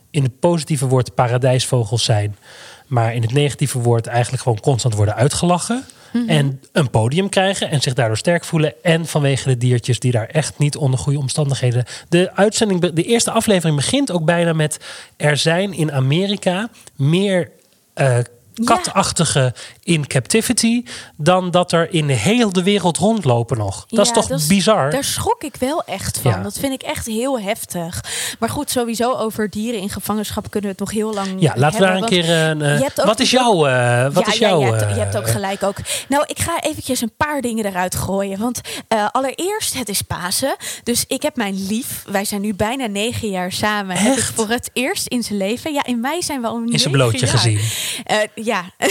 in 0.10 0.24
het 0.24 0.40
positieve 0.40 0.88
woord 0.88 1.16
paradijsvogels 1.16 2.04
zijn, 2.04 2.38
maar 2.88 3.14
in 3.14 3.22
het 3.22 3.34
negatieve 3.34 3.80
woord 3.80 4.08
eigenlijk 4.08 4.44
gewoon 4.44 4.60
constant 4.60 4.94
worden 4.96 5.16
uitgelachen. 5.16 5.84
En 6.28 6.62
een 6.72 6.90
podium 6.90 7.30
krijgen 7.30 7.70
en 7.70 7.82
zich 7.82 7.94
daardoor 7.94 8.18
sterk 8.18 8.44
voelen. 8.46 8.74
En 8.84 9.06
vanwege 9.06 9.50
de 9.50 9.58
diertjes 9.58 10.00
die 10.00 10.12
daar 10.12 10.28
echt 10.28 10.58
niet 10.58 10.76
onder 10.76 11.00
goede 11.00 11.20
omstandigheden. 11.20 11.86
De 12.10 12.32
uitzending, 12.36 12.92
de 12.92 13.04
eerste 13.04 13.32
aflevering 13.32 13.76
begint 13.76 14.12
ook 14.12 14.26
bijna 14.26 14.54
met. 14.54 14.80
Er 15.18 15.38
zijn 15.38 15.74
in 15.74 15.92
Amerika 15.92 16.70
meer 16.96 17.50
eh, 17.94 18.18
katachtige 18.64 19.54
in 19.84 20.08
captivity. 20.08 20.84
dan 21.18 21.52
dat 21.52 21.72
er 21.72 21.94
in 21.94 22.08
de 22.08 22.14
hele 22.14 22.52
de 22.52 22.64
wereld 22.64 22.98
rondlopen 22.98 23.58
nog. 23.58 23.86
Dat 23.88 24.06
is 24.06 24.12
toch 24.12 24.48
bizar? 24.48 24.92
Daar 24.92 25.04
schrok 25.04 25.44
ik 25.44 25.56
wel 25.60 25.84
echt 25.84 26.20
van. 26.20 26.32
Ja. 26.32 26.42
Dat 26.42 26.60
vind 26.60 26.74
ik 26.74 26.82
echt 26.82 27.06
heel 27.06 27.40
heftig. 27.40 28.04
Maar 28.40 28.50
goed, 28.50 28.70
sowieso 28.72 29.14
over 29.16 29.50
dieren 29.50 29.82
in 29.82 29.90
gevangenschap 29.90 30.50
kunnen 30.50 30.70
we 30.70 30.76
het 30.80 30.80
nog 30.80 30.92
heel 30.92 31.14
lang 31.14 31.28
ja, 31.40 31.54
laten 31.56 31.80
we 31.80 31.86
daar 31.86 31.96
een 31.96 32.06
keer. 32.06 32.30
een, 32.30 32.62
eh, 32.62 32.82
ook 32.82 33.06
wat 33.06 33.20
is 33.20 33.32
jouw. 33.32 33.66
eh, 33.66 34.04
wat 34.14 34.26
ja, 34.26 34.32
is 34.32 34.38
jouw 34.38 34.60
ja, 34.60 34.66
je, 34.66 34.72
hebt, 34.72 34.82
eh, 34.84 34.96
je 34.96 35.02
hebt 35.02 35.18
ook 35.18 35.30
gelijk 35.30 35.64
ook. 35.64 35.76
Nou, 36.08 36.24
ik 36.28 36.40
ga 36.40 36.62
eventjes 36.62 37.02
een 37.02 37.14
paar 37.18 37.42
dingen 37.42 37.66
eruit 37.66 37.96
gooien. 37.96 38.40
Want 38.40 38.62
eh, 38.88 39.08
allereerst, 39.12 39.74
het 39.74 39.90
is 39.90 40.02
Pasen. 40.02 40.56
Dus 40.84 41.04
ik 41.08 41.22
heb 41.22 41.36
mijn 41.36 41.66
lief, 41.68 42.04
wij 42.12 42.26
zijn 42.26 42.42
nu 42.42 42.54
bijna 42.54 42.86
negen 42.86 43.30
jaar 43.30 43.52
samen. 43.52 43.96
Heb 43.98 44.18
ik 44.18 44.24
voor 44.36 44.50
het 44.50 44.70
eerst 44.74 45.08
in 45.08 45.24
zijn 45.24 45.38
leven. 45.38 45.74
Ja, 45.74 45.86
in 45.86 46.00
mei 46.00 46.22
zijn 46.24 46.42
we 46.42 46.48
al 46.48 46.62
in 46.66 46.80
zijn 46.80 46.94
blootje 46.94 47.26
jaar. 47.26 47.38
gezien? 47.38 47.60
Eh, 48.04 48.18
ja. 48.36 48.64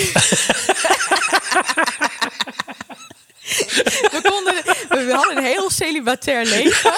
we, 4.13 4.21
konden, 4.23 4.55
we 4.89 5.13
hadden 5.15 5.37
een 5.37 5.45
heel 5.45 5.71
celibatair 5.71 6.45
leven. 6.45 6.93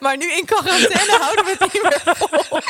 maar 0.00 0.16
nu 0.16 0.32
in 0.32 0.44
quarantaine 0.44 1.16
houden 1.20 1.44
we 1.44 1.56
het 1.58 1.72
niet 1.72 1.82
meer 1.82 2.02
vol. 2.16 2.60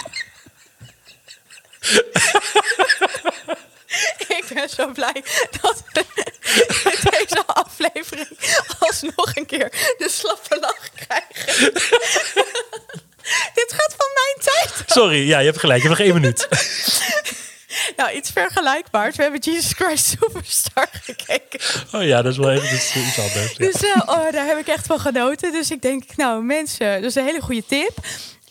Ik 4.28 4.44
ben 4.54 4.68
zo 4.68 4.92
blij 4.92 5.24
dat 5.60 5.82
we 5.92 6.04
deze 7.10 7.46
aflevering 7.46 8.28
alsnog 8.78 9.36
een 9.36 9.46
keer 9.46 9.94
de 9.98 10.08
slappe 10.08 10.58
lach 10.60 10.88
krijgen. 10.94 11.72
Dit 13.54 13.72
gaat 13.76 13.94
van 13.96 14.08
mijn 14.14 14.36
tijd 14.38 14.90
Sorry, 14.90 15.28
ja, 15.28 15.38
je 15.38 15.44
hebt 15.46 15.58
gelijk. 15.58 15.82
Je 15.82 15.88
hebt 15.88 15.98
nog 15.98 16.06
één 16.08 16.20
minuut. 16.20 16.48
Nou, 18.02 18.14
iets 18.14 18.30
vergelijkbaars. 18.30 19.16
We 19.16 19.22
hebben 19.22 19.40
Jesus 19.40 19.72
Christ 19.72 20.06
Superstar 20.20 20.88
gekeken. 20.92 21.60
Oh 21.92 22.04
ja, 22.04 22.22
dat 22.22 22.32
is 22.32 22.38
wel 22.38 22.50
even 22.50 22.74
iets, 22.74 22.96
iets 22.96 23.18
anders. 23.18 23.54
ja. 23.56 23.66
Dus 23.66 23.82
eh, 23.82 24.02
oh, 24.06 24.32
daar 24.32 24.46
heb 24.46 24.58
ik 24.58 24.66
echt 24.66 24.86
van 24.86 25.00
genoten. 25.00 25.52
Dus 25.52 25.70
ik 25.70 25.82
denk, 25.82 26.16
nou 26.16 26.42
mensen, 26.42 26.94
dat 26.94 27.10
is 27.10 27.14
een 27.14 27.24
hele 27.24 27.40
goede 27.40 27.64
tip. 27.66 27.98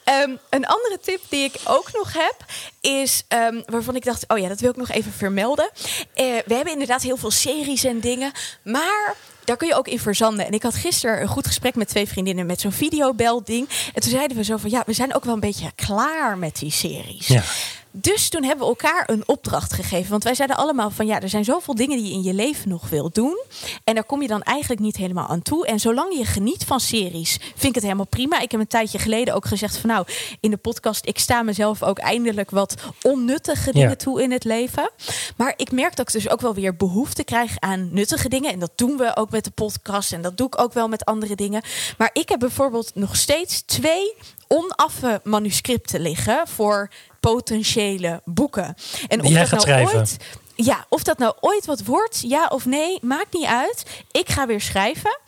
Ehm, 0.03 0.35
een 0.49 0.65
andere 0.65 0.99
tip 1.01 1.21
die 1.29 1.43
ik 1.43 1.53
ook 1.63 1.89
nog 1.93 2.13
heb, 2.13 2.35
is 2.81 3.23
ehm, 3.27 3.61
waarvan 3.65 3.95
ik 3.95 4.03
dacht, 4.03 4.23
oh 4.27 4.37
ja, 4.37 4.47
dat 4.47 4.59
wil 4.59 4.69
ik 4.69 4.75
nog 4.75 4.91
even 4.91 5.11
vermelden. 5.11 5.69
Eh, 6.13 6.25
we 6.45 6.53
hebben 6.53 6.73
inderdaad 6.73 7.01
heel 7.01 7.17
veel 7.17 7.31
series 7.31 7.83
en 7.83 7.99
dingen, 7.99 8.31
maar 8.63 9.15
daar 9.43 9.57
kun 9.57 9.67
je 9.67 9.75
ook 9.75 9.87
in 9.87 9.99
verzanden. 9.99 10.45
En 10.45 10.51
ik 10.51 10.63
had 10.63 10.75
gisteren 10.75 11.21
een 11.21 11.27
goed 11.27 11.47
gesprek 11.47 11.75
met 11.75 11.87
twee 11.87 12.07
vriendinnen 12.07 12.45
met 12.45 12.61
zo'n 12.61 12.71
videobelding. 12.71 13.69
En 13.93 14.01
toen 14.01 14.11
zeiden 14.11 14.37
we 14.37 14.43
zo 14.43 14.57
van, 14.57 14.69
ja, 14.69 14.83
we 14.85 14.93
zijn 14.93 15.15
ook 15.15 15.25
wel 15.25 15.33
een 15.33 15.39
beetje 15.39 15.71
klaar 15.75 16.37
met 16.37 16.55
die 16.59 16.71
series. 16.71 17.27
Ja. 17.27 17.43
Dus 17.91 18.29
toen 18.29 18.43
hebben 18.43 18.67
we 18.67 18.71
elkaar 18.71 19.03
een 19.09 19.23
opdracht 19.27 19.73
gegeven. 19.73 20.11
Want 20.11 20.23
wij 20.23 20.35
zeiden 20.35 20.57
allemaal 20.57 20.89
van 20.89 21.05
ja, 21.05 21.21
er 21.21 21.29
zijn 21.29 21.43
zoveel 21.43 21.75
dingen 21.75 21.97
die 21.97 22.07
je 22.07 22.13
in 22.13 22.23
je 22.23 22.33
leven 22.33 22.69
nog 22.69 22.89
wil 22.89 23.09
doen. 23.13 23.41
En 23.83 23.93
daar 23.95 24.03
kom 24.03 24.21
je 24.21 24.27
dan 24.27 24.41
eigenlijk 24.41 24.81
niet 24.81 24.95
helemaal 24.97 25.27
aan 25.27 25.41
toe. 25.41 25.65
En 25.67 25.79
zolang 25.79 26.17
je 26.17 26.25
geniet 26.25 26.63
van 26.63 26.79
series, 26.79 27.37
vind 27.41 27.63
ik 27.63 27.73
het 27.75 27.83
helemaal 27.83 28.05
prima. 28.07 28.39
Ik 28.39 28.51
heb 28.51 28.59
een 28.59 28.67
tijdje 28.67 28.99
geleden 28.99 29.33
ook 29.33 29.45
gezegd 29.45 29.77
van 29.77 29.89
nou, 29.89 30.05
in 30.39 30.51
de 30.51 30.57
podcast, 30.57 31.05
ik 31.05 31.19
sta 31.19 31.41
mezelf 31.43 31.83
ook 31.83 31.97
eindelijk 31.99 32.49
wat 32.51 32.75
onnuttige 33.01 33.71
dingen 33.71 33.89
Ja. 33.89 33.95
toe 33.95 34.23
in 34.23 34.31
het 34.31 34.43
leven. 34.43 34.89
Maar 35.37 35.53
ik 35.57 35.71
merk 35.71 35.95
dat 35.95 36.07
ik 36.07 36.13
dus 36.13 36.29
ook 36.29 36.41
wel 36.41 36.53
weer 36.53 36.75
behoefte 36.75 37.23
krijg 37.23 37.59
aan 37.59 37.89
nuttige 37.91 38.29
dingen. 38.29 38.51
En 38.51 38.59
dat 38.59 38.71
doen 38.75 38.97
we 38.97 39.15
ook 39.15 39.29
met 39.31 39.43
de 39.43 39.51
podcast. 39.51 40.13
En 40.13 40.21
dat 40.21 40.37
doe 40.37 40.47
ik 40.47 40.61
ook 40.61 40.73
wel 40.73 40.87
met 40.87 41.05
andere 41.05 41.35
dingen. 41.35 41.61
Maar 41.97 42.09
ik 42.13 42.29
heb 42.29 42.39
bijvoorbeeld 42.39 42.91
nog 42.95 43.15
steeds 43.15 43.61
twee 43.61 44.13
onaffe 44.47 45.21
manuscripten 45.23 46.01
liggen 46.01 46.47
voor 46.47 46.89
potentiële 47.21 48.21
boeken. 48.25 48.75
En 49.07 49.27
jij 49.27 49.47
gaat 49.47 49.49
nou 49.49 49.61
schrijven. 49.61 49.97
ooit 49.99 50.17
ja, 50.63 50.85
of 50.89 51.03
dat 51.03 51.17
nou 51.17 51.33
ooit 51.39 51.65
wat 51.65 51.83
wordt, 51.83 52.21
ja 52.27 52.47
of 52.47 52.65
nee, 52.65 52.97
maakt 53.01 53.33
niet 53.33 53.45
uit. 53.45 54.03
Ik 54.11 54.29
ga 54.29 54.47
weer 54.47 54.61
schrijven. 54.61 55.19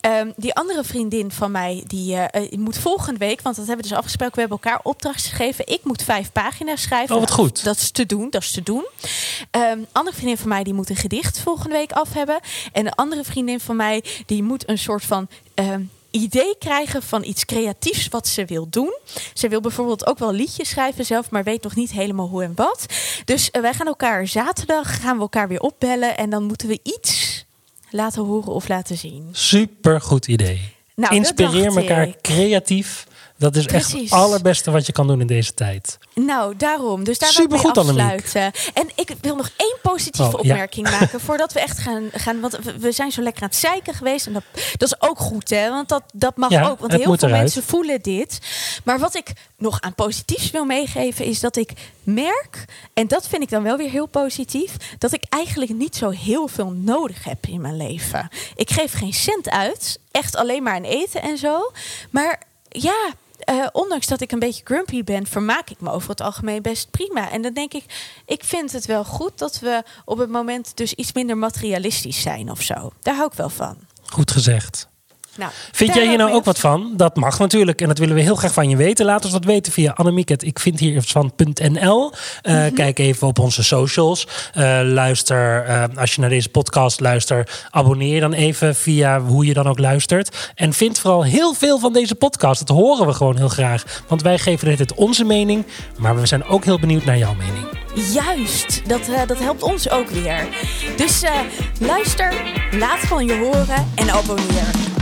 Ehm, 0.00 0.30
die 0.36 0.54
andere 0.54 0.84
vriendin 0.84 1.30
van 1.30 1.50
mij, 1.50 1.84
die 1.86 2.16
eh, 2.16 2.42
eh, 2.42 2.58
moet 2.58 2.78
volgende 2.78 3.18
week, 3.18 3.40
want 3.40 3.56
dat 3.56 3.66
hebben 3.66 3.84
we 3.84 3.90
dus 3.90 3.98
afgesproken, 3.98 4.34
we 4.34 4.40
hebben 4.40 4.58
elkaar 4.62 4.80
opdracht 4.82 5.26
gegeven. 5.26 5.66
Ik 5.66 5.80
moet 5.84 6.02
vijf 6.02 6.32
pagina's 6.32 6.82
schrijven. 6.82 7.14
Oh, 7.14 7.20
wat 7.20 7.30
goed. 7.30 7.64
Dat 7.64 7.76
is 7.76 7.90
te 7.90 8.06
doen, 8.06 8.30
dat 8.30 8.42
is 8.42 8.50
te 8.50 8.62
doen. 8.62 8.86
Um, 9.50 9.86
andere 9.92 10.16
vriendin 10.16 10.38
van 10.38 10.48
mij, 10.48 10.62
die 10.62 10.74
moet 10.74 10.90
een 10.90 10.96
gedicht 10.96 11.38
volgende 11.38 11.74
week 11.74 11.92
af 11.92 12.12
hebben. 12.12 12.40
En 12.72 12.86
een 12.86 12.94
andere 12.94 13.24
vriendin 13.24 13.60
van 13.60 13.76
mij, 13.76 14.04
die 14.26 14.42
moet 14.42 14.68
een 14.68 14.78
soort 14.78 15.04
van... 15.04 15.28
Ehm, 15.54 15.82
idee 16.12 16.54
krijgen 16.58 17.02
van 17.02 17.24
iets 17.24 17.44
creatiefs 17.44 18.08
wat 18.08 18.28
ze 18.28 18.44
wil 18.44 18.66
doen. 18.70 18.96
Ze 19.34 19.48
wil 19.48 19.60
bijvoorbeeld 19.60 20.06
ook 20.06 20.18
wel 20.18 20.32
liedjes 20.32 20.68
schrijven 20.68 21.04
zelf, 21.04 21.30
maar 21.30 21.44
weet 21.44 21.62
nog 21.62 21.74
niet 21.74 21.90
helemaal 21.90 22.28
hoe 22.28 22.42
en 22.42 22.52
wat. 22.54 22.86
Dus 23.24 23.48
uh, 23.52 23.62
wij 23.62 23.74
gaan 23.74 23.86
elkaar 23.86 24.26
zaterdag 24.26 25.00
gaan 25.00 25.16
we 25.16 25.22
elkaar 25.22 25.48
weer 25.48 25.60
opbellen 25.60 26.16
en 26.16 26.30
dan 26.30 26.44
moeten 26.44 26.68
we 26.68 26.80
iets 26.82 27.44
laten 27.90 28.24
horen 28.24 28.52
of 28.52 28.68
laten 28.68 28.98
zien. 28.98 29.28
Super 29.32 30.00
goed 30.00 30.26
idee. 30.26 30.60
Nou, 30.94 31.14
Inspireer 31.14 31.76
elkaar 31.76 32.08
ik. 32.08 32.20
creatief 32.20 33.06
dat 33.42 33.56
is 33.56 33.66
echt 33.66 33.92
het 33.92 34.10
allerbeste 34.10 34.70
wat 34.70 34.86
je 34.86 34.92
kan 34.92 35.06
doen 35.06 35.20
in 35.20 35.26
deze 35.26 35.54
tijd. 35.54 35.98
Nou, 36.14 36.56
daarom. 36.56 37.04
Dus 37.04 37.18
daar 37.18 37.28
Super 37.28 37.60
wil 37.60 37.70
ik 37.70 37.76
afsluiten. 37.76 38.52
En 38.74 38.88
ik 38.94 39.14
wil 39.20 39.36
nog 39.36 39.50
één 39.56 39.76
positieve 39.82 40.32
oh, 40.32 40.38
opmerking 40.38 40.90
maken 41.00 41.20
voordat 41.20 41.52
we 41.52 41.60
echt 41.60 41.78
gaan, 41.78 42.08
gaan. 42.12 42.40
Want 42.40 42.58
we 42.78 42.92
zijn 42.92 43.12
zo 43.12 43.22
lekker 43.22 43.42
aan 43.42 43.48
het 43.48 43.58
zeiken 43.58 43.94
geweest. 43.94 44.26
En 44.26 44.32
dat, 44.32 44.42
dat 44.76 44.88
is 44.88 45.08
ook 45.08 45.18
goed, 45.18 45.50
hè? 45.50 45.70
Want 45.70 45.88
dat, 45.88 46.02
dat 46.12 46.36
mag 46.36 46.70
ook. 46.70 46.78
Want 46.78 46.92
heel 46.92 47.16
veel 47.16 47.28
mensen 47.28 47.62
voelen 47.62 48.02
dit. 48.02 48.38
Maar 48.84 48.98
wat 48.98 49.14
ik 49.14 49.32
nog 49.56 49.80
aan 49.80 49.94
positiefs 49.94 50.50
wil 50.50 50.64
meegeven, 50.64 51.24
is 51.24 51.40
dat 51.40 51.56
ik 51.56 51.72
merk, 52.02 52.64
en 52.94 53.06
dat 53.08 53.28
vind 53.28 53.42
ik 53.42 53.50
dan 53.50 53.62
wel 53.62 53.76
weer 53.76 53.90
heel 53.90 54.06
positief, 54.06 54.76
dat 54.98 55.12
ik 55.12 55.24
eigenlijk 55.28 55.72
niet 55.72 55.96
zo 55.96 56.10
heel 56.10 56.48
veel 56.48 56.70
nodig 56.70 57.24
heb 57.24 57.46
in 57.46 57.60
mijn 57.60 57.76
leven. 57.76 58.28
Ik 58.54 58.70
geef 58.70 58.92
geen 58.92 59.12
cent 59.12 59.50
uit. 59.50 59.98
Echt 60.10 60.36
alleen 60.36 60.62
maar 60.62 60.74
aan 60.74 60.84
eten 60.84 61.22
en 61.22 61.38
zo. 61.38 61.72
Maar 62.10 62.40
ja, 62.68 63.12
uh, 63.50 63.66
ondanks 63.72 64.06
dat 64.06 64.20
ik 64.20 64.32
een 64.32 64.38
beetje 64.38 64.64
grumpy 64.64 65.04
ben, 65.04 65.26
vermaak 65.26 65.70
ik 65.70 65.80
me 65.80 65.90
over 65.90 66.10
het 66.10 66.20
algemeen 66.20 66.62
best 66.62 66.90
prima. 66.90 67.30
En 67.30 67.42
dan 67.42 67.54
denk 67.54 67.72
ik, 67.72 67.84
ik 68.26 68.44
vind 68.44 68.72
het 68.72 68.86
wel 68.86 69.04
goed 69.04 69.38
dat 69.38 69.58
we 69.58 69.82
op 70.04 70.18
het 70.18 70.30
moment 70.30 70.76
dus 70.76 70.94
iets 70.94 71.12
minder 71.12 71.38
materialistisch 71.38 72.22
zijn 72.22 72.50
of 72.50 72.62
zo. 72.62 72.90
Daar 73.00 73.14
hou 73.14 73.26
ik 73.26 73.36
wel 73.36 73.48
van. 73.48 73.76
Goed 74.06 74.30
gezegd. 74.30 74.90
Nou, 75.36 75.50
vind 75.72 75.94
jij 75.94 76.08
hier 76.08 76.16
nou 76.16 76.32
ook 76.32 76.44
wat 76.44 76.58
van? 76.58 76.92
Dat 76.96 77.16
mag 77.16 77.38
natuurlijk. 77.38 77.80
En 77.80 77.88
dat 77.88 77.98
willen 77.98 78.14
we 78.14 78.20
heel 78.20 78.34
graag 78.34 78.52
van 78.52 78.68
je 78.68 78.76
weten. 78.76 79.06
Laat 79.06 79.24
ons 79.24 79.32
dat 79.32 79.44
weten 79.44 79.72
via 79.72 79.92
Annemieket. 79.92 80.44
Ik 80.44 80.58
vind 80.58 80.78
hier 80.78 80.96
iets 80.96 81.12
van.nl. 81.12 82.12
Uh, 82.42 82.54
mm 82.54 82.74
Kijk 82.74 82.98
even 82.98 83.26
op 83.26 83.38
onze 83.38 83.62
socials. 83.62 84.26
Uh, 84.56 84.80
luister, 84.84 85.66
uh, 85.68 85.84
als 85.96 86.14
je 86.14 86.20
naar 86.20 86.30
deze 86.30 86.48
podcast 86.48 87.00
luistert, 87.00 87.66
abonneer 87.70 88.20
dan 88.20 88.32
even 88.32 88.74
via 88.74 89.20
hoe 89.20 89.46
je 89.46 89.54
dan 89.54 89.66
ook 89.66 89.78
luistert. 89.78 90.50
En 90.54 90.72
vind 90.72 90.98
vooral 90.98 91.24
heel 91.24 91.54
veel 91.54 91.78
van 91.78 91.92
deze 91.92 92.14
podcast. 92.14 92.66
Dat 92.66 92.76
horen 92.76 93.06
we 93.06 93.12
gewoon 93.12 93.36
heel 93.36 93.48
graag. 93.48 94.02
Want 94.08 94.22
wij 94.22 94.38
geven 94.38 94.76
dit 94.76 94.94
onze 94.94 95.24
mening. 95.24 95.66
Maar 95.98 96.20
we 96.20 96.26
zijn 96.26 96.44
ook 96.44 96.64
heel 96.64 96.78
benieuwd 96.78 97.04
naar 97.04 97.18
jouw 97.18 97.34
mening. 97.34 97.66
Juist, 98.12 98.88
dat, 98.88 99.00
dat 99.26 99.38
helpt 99.38 99.62
ons 99.62 99.90
ook 99.90 100.08
weer. 100.08 100.48
Dus 100.96 101.22
luister, 101.78 102.34
laat 102.70 102.98
van 102.98 103.26
je 103.26 103.38
horen 103.38 103.86
en 103.94 104.10
abonneer. 104.10 104.91